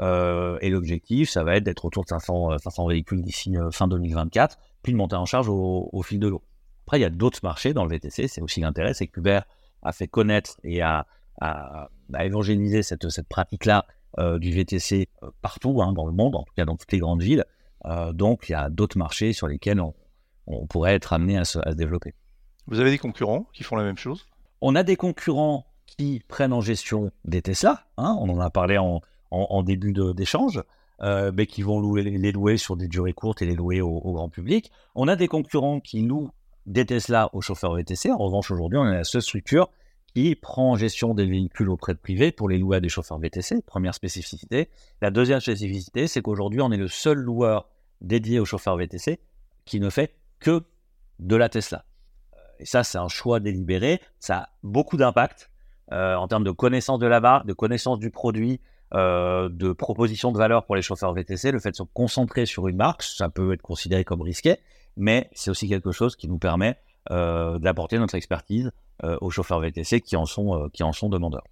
[0.00, 3.70] Euh, et l'objectif, ça va être d'être autour de 500, euh, 500 véhicules d'ici euh,
[3.70, 6.42] fin 2024, puis de monter en charge au, fil de l'eau.
[6.86, 9.40] Après, il y a d'autres marchés dans le VTC, c'est aussi l'intérêt, c'est que Uber
[9.82, 11.06] a fait connaître et a,
[11.40, 16.36] a, a évangélisé cette, cette pratique-là euh, du VTC euh, partout hein, dans le monde,
[16.36, 17.44] en tout cas dans toutes les grandes villes.
[17.84, 19.94] Euh, donc, il y a d'autres marchés sur lesquels on,
[20.46, 22.14] on pourrait être amené à se, à se développer.
[22.66, 24.26] Vous avez des concurrents qui font la même chose?
[24.60, 28.78] On a des concurrents qui prennent en gestion des Tesla, hein, on en a parlé
[28.78, 29.00] en,
[29.30, 30.62] en, en début d'échange.
[31.00, 34.28] mais qui vont louer, les louer sur des durées courtes et les louer au, grand
[34.28, 34.70] public.
[34.94, 36.30] On a des concurrents qui louent
[36.66, 38.12] des Tesla aux chauffeurs VTC.
[38.12, 39.68] En revanche, aujourd'hui, on est la seule structure
[40.14, 43.18] qui prend en gestion des véhicules auprès de privés pour les louer à des chauffeurs
[43.18, 43.62] VTC.
[43.62, 44.68] Première spécificité.
[45.00, 47.68] La deuxième spécificité, c'est qu'aujourd'hui, on est le seul loueur
[48.00, 49.20] dédié aux chauffeurs VTC
[49.64, 50.62] qui ne fait que
[51.18, 51.84] de la Tesla.
[52.58, 54.00] Et ça, c'est un choix délibéré.
[54.18, 55.50] Ça a beaucoup d'impact
[55.92, 58.60] euh, en termes de connaissance de la marque, de connaissance du produit,
[58.94, 61.50] euh, de proposition de valeur pour les chauffeurs VTC.
[61.50, 64.58] Le fait de se concentrer sur une marque, ça peut être considéré comme risqué,
[64.96, 66.76] mais c'est aussi quelque chose qui nous permet
[67.10, 68.70] euh, d'apporter notre expertise
[69.02, 71.44] aux chauffeurs VTC qui en sont, qui en sont demandeurs.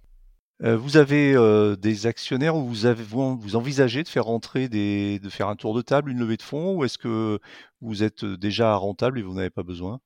[0.61, 1.35] Vous avez
[1.77, 5.73] des actionnaires ou vous, avez, vous envisagez de faire rentrer des, de faire un tour
[5.73, 7.39] de table, une levée de fonds, ou est-ce que
[7.81, 9.99] vous êtes déjà rentable et vous n'avez pas besoin?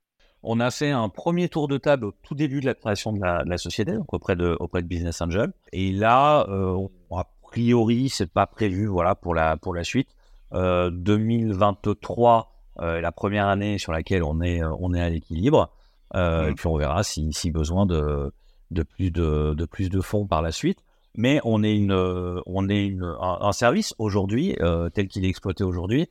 [0.47, 3.19] On a fait un premier tour de table au tout début de la création de
[3.19, 5.51] la, société, donc auprès de, auprès de Business Angel.
[5.73, 10.09] Et là, euh, a priori, c'est pas prévu, voilà, pour la, pour la suite.
[10.51, 15.71] 2023 euh, euh, la première année sur laquelle on est, on est à l'équilibre.
[16.15, 16.49] Mmh.
[16.49, 18.31] Et puis on verra si, si besoin de,
[18.71, 20.79] de, plus de, de plus de fonds par la suite.
[21.17, 21.93] Mais on est, une,
[22.45, 24.57] on est une, un, service aujourd'hui,
[24.93, 26.09] tel qu'il est exploité aujourd'hui,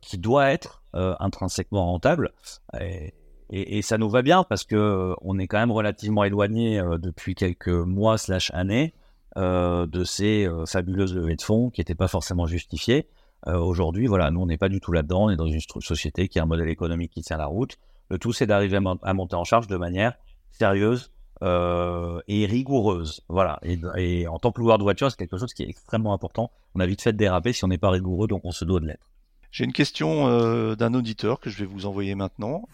[0.00, 2.32] qui doit être intrinsèquement rentable.
[2.80, 3.14] Et,
[3.52, 6.98] et, ça nous va bien parce que euh, on est quand même relativement éloigné euh,
[6.98, 8.94] depuis quelques mois slash années
[9.36, 13.08] euh, de ces fabuleuses levées de fonds qui n'étaient pas forcément justifiées.
[13.46, 15.24] Aujourd'hui, voilà, nous on n'est pas du tout là-dedans.
[15.24, 17.78] On est dans une société qui a un modèle économique qui tient la route.
[18.10, 20.14] Le tout, c'est d'arriver à, monter en charge de manière
[20.50, 21.10] sérieuse
[21.42, 23.22] et rigoureuse.
[23.28, 23.60] Voilà.
[23.96, 26.50] Et, en tant que loueur de voiture, c'est quelque chose qui est extrêmement important.
[26.74, 28.80] On a vite fait de déraper si on n'est pas rigoureux, donc on se doit
[28.80, 29.10] de l'être.
[29.50, 32.64] J'ai une question d'un auditeur que je vais vous envoyer maintenant.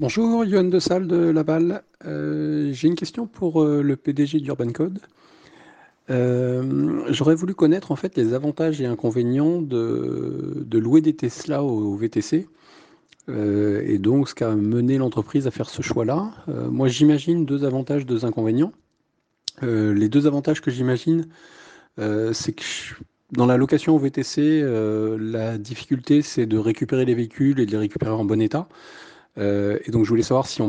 [0.00, 1.84] Bonjour, Johan de Salle de Laval.
[2.04, 4.98] Euh, j'ai une question pour euh, le PDG d'Urban Code.
[6.10, 11.94] Euh, j'aurais voulu connaître en fait les avantages et inconvénients de, louer des Tesla au,
[11.94, 12.48] VTC
[13.28, 16.30] et donc ce qu'a mené l'entreprise à faire ce choix-là.
[16.70, 18.72] moi j'imagine deux avantages, deux inconvénients.
[19.62, 21.26] les deux avantages que j'imagine,
[21.96, 22.62] c'est que
[23.32, 24.62] dans la location au VTC,
[25.18, 28.68] la difficulté c'est de récupérer les véhicules et de les récupérer en bon état.
[29.38, 30.62] Euh, et donc je voulais savoir si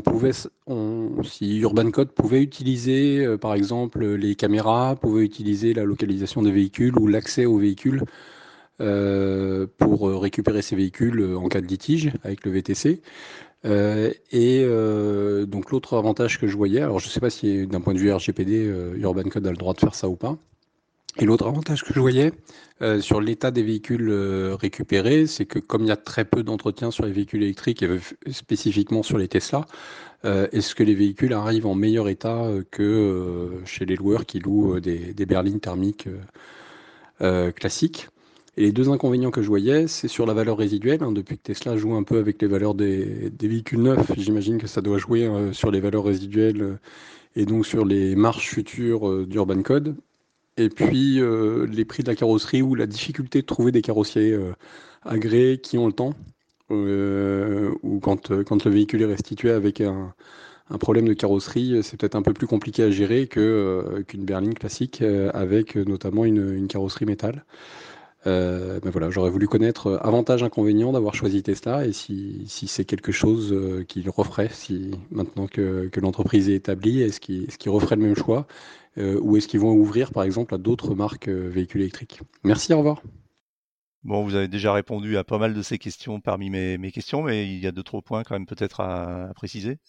[1.24, 6.52] si Urban Code pouvait utiliser, euh, par exemple, les caméras, pouvait utiliser la localisation des
[6.52, 8.06] véhicules ou l'accès aux véhicules euh,
[8.78, 13.02] pour récupérer ces véhicules en cas de litige avec le VTC.
[13.64, 14.66] et
[15.48, 18.00] donc l'autre avantage que je voyais, alors je ne sais pas si d'un point de
[18.00, 20.38] vue RGPD, Urban Code a le droit de faire ça ou pas.
[21.18, 22.34] Et l'autre avantage que je voyais
[22.82, 26.44] euh, sur l'état des véhicules euh, récupérés, c'est que comme il y a très peu
[26.44, 28.00] d'entretien sur les véhicules électriques et
[28.32, 29.66] spécifiquement sur les Tesla,
[30.26, 34.82] euh, est-ce que les véhicules arrivent en meilleur état que chez les loueurs qui louent
[34.82, 36.10] des, berlines thermiques
[37.56, 38.10] classiques?
[38.58, 41.04] Et les deux inconvénients que je voyais, c'est sur la valeur résiduelle.
[41.04, 41.12] Hein.
[41.12, 44.82] depuis que Tesla joue un peu avec les valeurs des, véhicules neufs, j'imagine que ça
[44.82, 46.80] doit jouer sur les valeurs résiduelles
[47.36, 49.96] et donc sur les marges futures d'Urban Code.
[50.58, 54.32] Et puis euh, les prix de la carrosserie ou la difficulté de trouver des carrossiers
[54.32, 54.54] euh,
[55.04, 56.14] agréés qui ont le temps,
[56.72, 60.14] euh, ou quand, quand le véhicule est restitué avec un,
[60.80, 65.04] problème de carrosserie, c'est peut-être un peu plus compliqué à gérer qu'une berline classique
[65.34, 67.46] avec notamment une, carrosserie métal.
[68.26, 73.12] Ben voilà, j'aurais voulu connaître avantages, inconvénients d'avoir choisi Tesla et si, si c'est quelque
[73.12, 73.56] chose
[73.88, 78.04] qu'il referait si maintenant que, que l'entreprise est établie, est-ce qu'il, est-ce qu'il referait le
[78.04, 78.48] même choix
[78.98, 82.22] euh, ou est-ce qu'ils vont ouvrir par exemple à d'autres marques euh, véhicules électriques?
[82.44, 83.02] Merci, au revoir.
[84.04, 87.48] Bon, vous avez déjà répondu à pas mal de ces questions parmi mes, questions, mais
[87.48, 89.80] il y a d'autres points quand même peut-être à, préciser.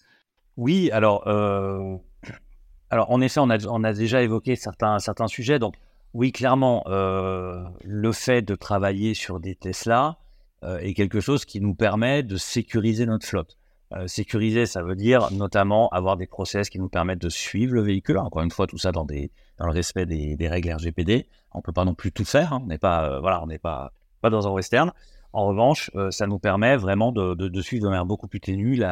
[0.57, 1.97] Oui, alors, euh,
[2.89, 5.59] alors en effet, on a, on a déjà évoqué certains, certains sujets.
[5.59, 5.75] Donc,
[6.17, 10.19] oui, clairement, le fait de travailler sur des Tesla
[10.63, 13.57] est quelque chose qui nous permet de sécuriser notre flotte.
[13.95, 17.83] Euh, sécuriser, ça veut dire notamment avoir des process qui nous permettent de suivre le
[17.83, 18.19] véhicule.
[18.19, 21.29] Encore une fois, tout ça dans, le respect des, règles RGPD.
[21.53, 22.53] On peut pas non plus tout faire.
[22.53, 22.61] Hein.
[22.65, 23.93] On n'est pas, euh, voilà, on n'est pas,
[24.23, 24.93] pas dans un western.
[25.33, 28.83] En revanche, euh, ça nous permet vraiment de, suivre de manière beaucoup plus ténue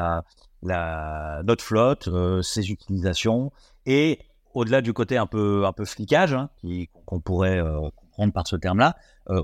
[0.62, 2.08] notre flotte,
[2.42, 3.52] ses utilisations
[3.86, 4.20] et
[4.54, 6.48] au-delà du côté un peu, un flicage, hein,
[7.04, 7.62] qu'on pourrait
[7.94, 8.96] comprendre par ce terme-là,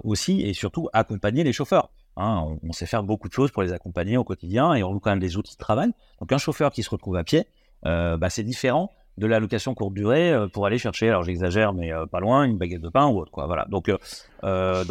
[0.04, 1.90] aussi et surtout accompagner les chauffeurs.
[2.16, 5.00] Hein, on, sait faire beaucoup de choses pour les accompagner au quotidien et on loue
[5.00, 5.90] quand même des outils de travail.
[6.20, 7.46] Donc un chauffeur qui se retrouve à pied,
[7.86, 11.72] euh, bah, c'est différent de la location courte durée euh, pour aller chercher, alors j'exagère,
[11.72, 13.32] mais euh, pas loin, une baguette de pain ou autre.
[13.68, 13.90] Donc,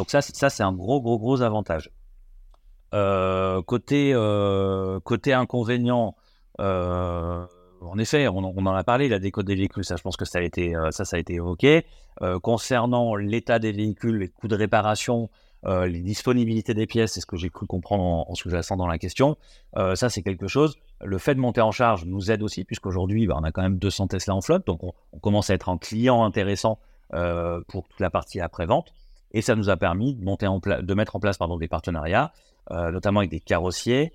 [0.10, 1.92] ça, c'est un gros, gros, gros avantage.
[2.92, 4.14] côté
[5.34, 6.16] inconvénient,
[7.82, 10.40] en effet, on, en a parlé, la déco des véhicules, ça, je pense que ça
[10.40, 11.86] a été, ça, ça a été évoqué.
[12.42, 15.30] concernant l'état des véhicules, les coûts de réparation,
[15.66, 19.38] les disponibilités des pièces, c'est ce que j'ai cru comprendre en, sous-jacent dans la question.
[19.76, 20.78] ça, c'est quelque chose.
[21.02, 23.78] Le fait de monter en charge nous aide aussi, puisqu'aujourd'hui, bah, on a quand même
[23.78, 26.80] 200 Tesla en flotte, donc on, commence à être un client intéressant
[27.68, 28.94] pour toute la partie après-vente.
[29.32, 32.32] Et ça nous a permis de, monter en de mettre en place pardon, des partenariats,
[32.70, 34.12] notamment avec des carrossiers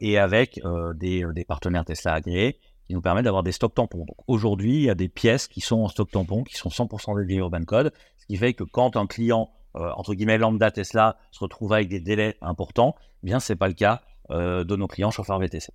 [0.00, 0.60] et avec
[0.94, 4.04] des, partenaires Tesla agréés qui nous permettent d'avoir des stocks tampons.
[4.04, 7.18] Donc aujourd'hui, il y a des pièces qui sont en stock tampon, qui sont 100%
[7.20, 11.16] dédiées Urban Code, ce qui fait que quand un client euh, entre guillemets lambda Tesla
[11.30, 14.86] se retrouve avec des délais importants, eh bien c'est pas le cas euh, de nos
[14.86, 15.72] clients chauffeurs VTC.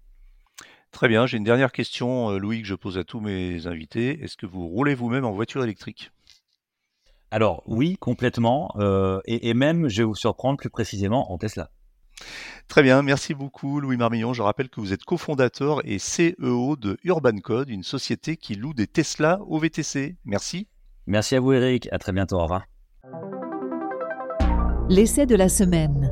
[0.92, 4.24] Très bien, j'ai une dernière question, euh, Louis, que je pose à tous mes invités.
[4.24, 6.12] Est-ce que vous roulez vous-même en voiture électrique?
[7.32, 8.74] Alors oui, complètement,
[9.26, 11.72] et, et, même, je vais vous surprendre plus précisément en Tesla.
[12.68, 14.34] Très bien, merci beaucoup Louis Marmillon.
[14.34, 18.74] Je rappelle que vous êtes cofondateur et CEO de Urban Code, une société qui loue
[18.74, 20.16] des Tesla au VTC.
[20.26, 20.68] Merci.
[21.06, 22.66] Merci à vous Eric, à très bientôt, au revoir.
[24.90, 26.12] L'essai de la semaine.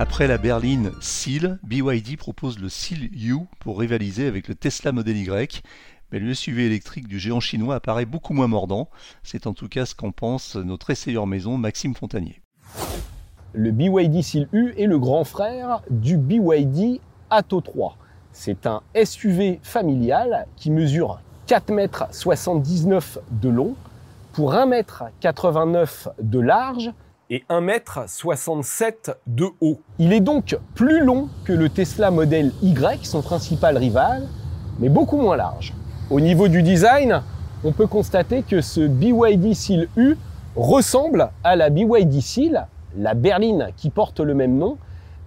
[0.00, 5.16] Après la berline SEAL, BYD propose le SEAL U pour rivaliser avec le Tesla Model
[5.16, 5.62] Y.
[6.12, 8.88] Mais le SUV électrique du géant chinois apparaît beaucoup moins mordant.
[9.22, 12.40] C'est en tout cas ce qu'en pense notre essayeur maison Maxime Fontanier.
[13.52, 17.00] Le BYD SEAL U est le grand frère du BYD
[17.30, 17.96] Atto 3.
[18.32, 23.00] C'est un SUV familial qui mesure 4,79 m
[23.32, 23.74] de long
[24.32, 25.86] pour 1,89 m
[26.22, 26.92] de large
[27.28, 29.80] et 1,67 m de haut.
[29.98, 34.28] Il est donc plus long que le Tesla Model Y, son principal rival,
[34.78, 35.74] mais beaucoup moins large.
[36.10, 37.22] Au niveau du design,
[37.62, 40.16] on peut constater que ce BYD Seal U
[40.56, 44.76] ressemble à la BYD Seal, la berline qui porte le même nom,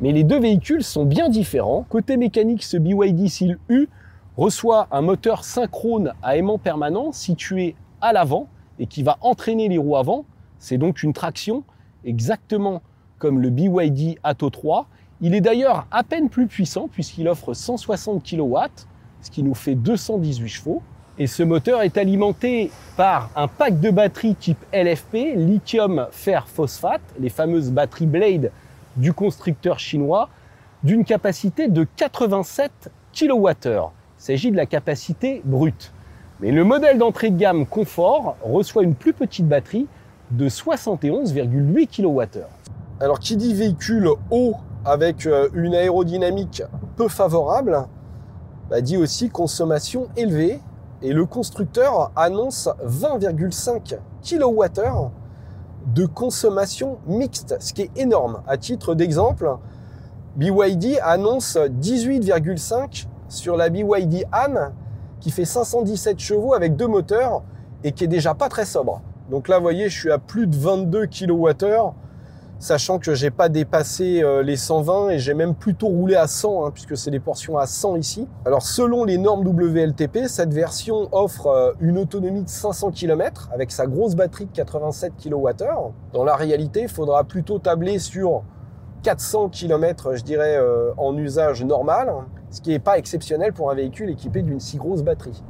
[0.01, 1.85] mais les deux véhicules sont bien différents.
[1.87, 3.87] Côté mécanique, ce BYD Seal U
[4.35, 9.77] reçoit un moteur synchrone à aimant permanent situé à l'avant et qui va entraîner les
[9.77, 10.25] roues avant.
[10.59, 11.63] C'est donc une traction
[12.03, 12.81] exactement
[13.19, 14.87] comme le BYD Atto 3.
[15.21, 18.57] Il est d'ailleurs à peine plus puissant puisqu'il offre 160 kW,
[19.23, 20.81] ce qui nous fait 218 chevaux.
[21.17, 27.01] Et ce moteur est alimenté par un pack de batteries type LFP, lithium fer phosphate,
[27.19, 28.51] les fameuses batteries Blade
[28.97, 30.29] du constructeur chinois,
[30.83, 33.51] d'une capacité de 87 kWh.
[33.63, 35.91] Il s'agit de la capacité brute.
[36.39, 39.87] Mais le modèle d'entrée de gamme Confort reçoit une plus petite batterie
[40.31, 42.43] de 71,8 kWh.
[42.99, 46.63] Alors qui dit véhicule haut avec euh, une aérodynamique
[46.97, 47.85] peu favorable,
[48.69, 50.59] bah, dit aussi consommation élevée
[51.01, 55.09] et le constructeur annonce 20,5 kWh
[55.93, 58.41] de consommation mixte, ce qui est énorme.
[58.47, 59.57] À titre d'exemple,
[60.37, 64.71] BYD annonce 18,5 sur la BYD Han
[65.19, 67.43] qui fait 517 chevaux avec deux moteurs
[67.83, 69.01] et qui est déjà pas très sobre.
[69.29, 71.93] Donc là, vous voyez, je suis à plus de 22 kWh,
[72.63, 76.65] sachant que j'ai pas dépassé euh, les 120 et j'ai même plutôt roulé à 100,
[76.65, 78.27] hein, puisque c'est des portions à 100 ici.
[78.45, 83.71] Alors selon les normes WLTP, cette version offre euh, une autonomie de 500 km avec
[83.71, 85.91] sa grosse batterie de 87 kWh.
[86.13, 88.43] Dans la réalité, il faudra plutôt tabler sur
[89.03, 92.13] 400 km, je dirais, euh, en usage normal
[92.53, 95.43] ce qui n'est pas exceptionnel pour un véhicule équipé d'une si grosse batterie.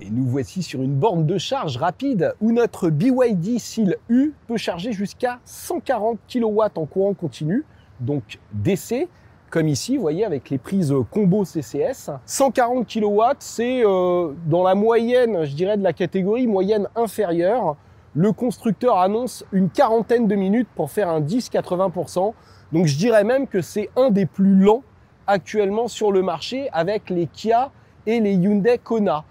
[0.00, 4.56] Et nous voici sur une borne de charge rapide où notre BYD Seal U peut
[4.56, 7.64] charger jusqu'à 140 kW en courant continu,
[8.00, 9.06] donc DC,
[9.50, 12.10] comme ici, vous voyez, avec les prises combo CCS.
[12.24, 17.76] 140 kW, c'est euh, dans la moyenne, je dirais, de la catégorie moyenne inférieure.
[18.14, 22.32] Le constructeur annonce une quarantaine de minutes pour faire un 10-80%.
[22.72, 24.82] Donc je dirais même que c'est un des plus lents
[25.26, 27.70] actuellement sur le marché avec les Kia
[28.06, 29.24] et les Hyundai Kona.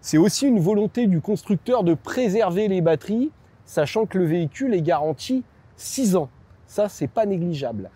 [0.00, 3.30] C'est aussi une volonté du constructeur de préserver les batteries,
[3.64, 5.44] sachant que le véhicule est garanti
[5.76, 6.28] 6 ans.
[6.66, 7.90] Ça, c'est pas négligeable.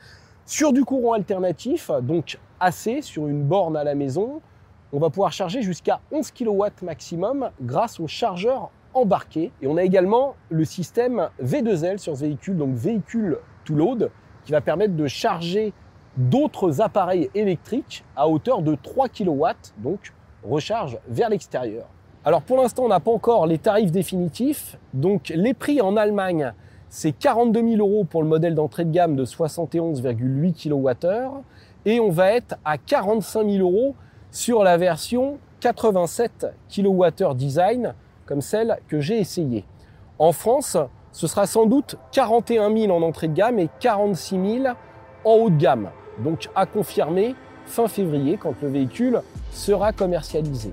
[0.46, 4.40] Sur du courant alternatif, donc AC sur une borne à la maison,
[4.92, 9.53] on va pouvoir charger jusqu'à 11 kW maximum grâce au chargeur embarqué.
[9.62, 14.11] Et on a également le système V2L sur ce véhicule, donc véhicule to load,
[14.44, 15.72] qui va permettre de charger
[16.16, 19.44] d'autres appareils électriques à hauteur de 3 kW,
[19.78, 20.12] donc
[20.44, 21.86] recharge vers l'extérieur.
[22.24, 24.78] Alors pour l'instant, on n'a pas encore les tarifs définitifs.
[24.94, 26.52] Donc les prix en Allemagne,
[26.88, 31.42] c'est 42 000 euros pour le modèle d'entrée de gamme de 71,8 kWh.
[31.84, 33.96] Et on va être à 45 000 euros
[34.30, 37.94] sur la version 87 kWh design,
[38.24, 39.64] comme celle que j'ai essayée.
[40.18, 40.76] En France,
[41.10, 44.74] ce sera sans doute 41 000 en entrée de gamme et 46 000
[45.24, 45.90] en haut de gamme.
[46.18, 47.34] Donc à confirmer
[47.66, 50.72] fin février quand le véhicule sera commercialisé.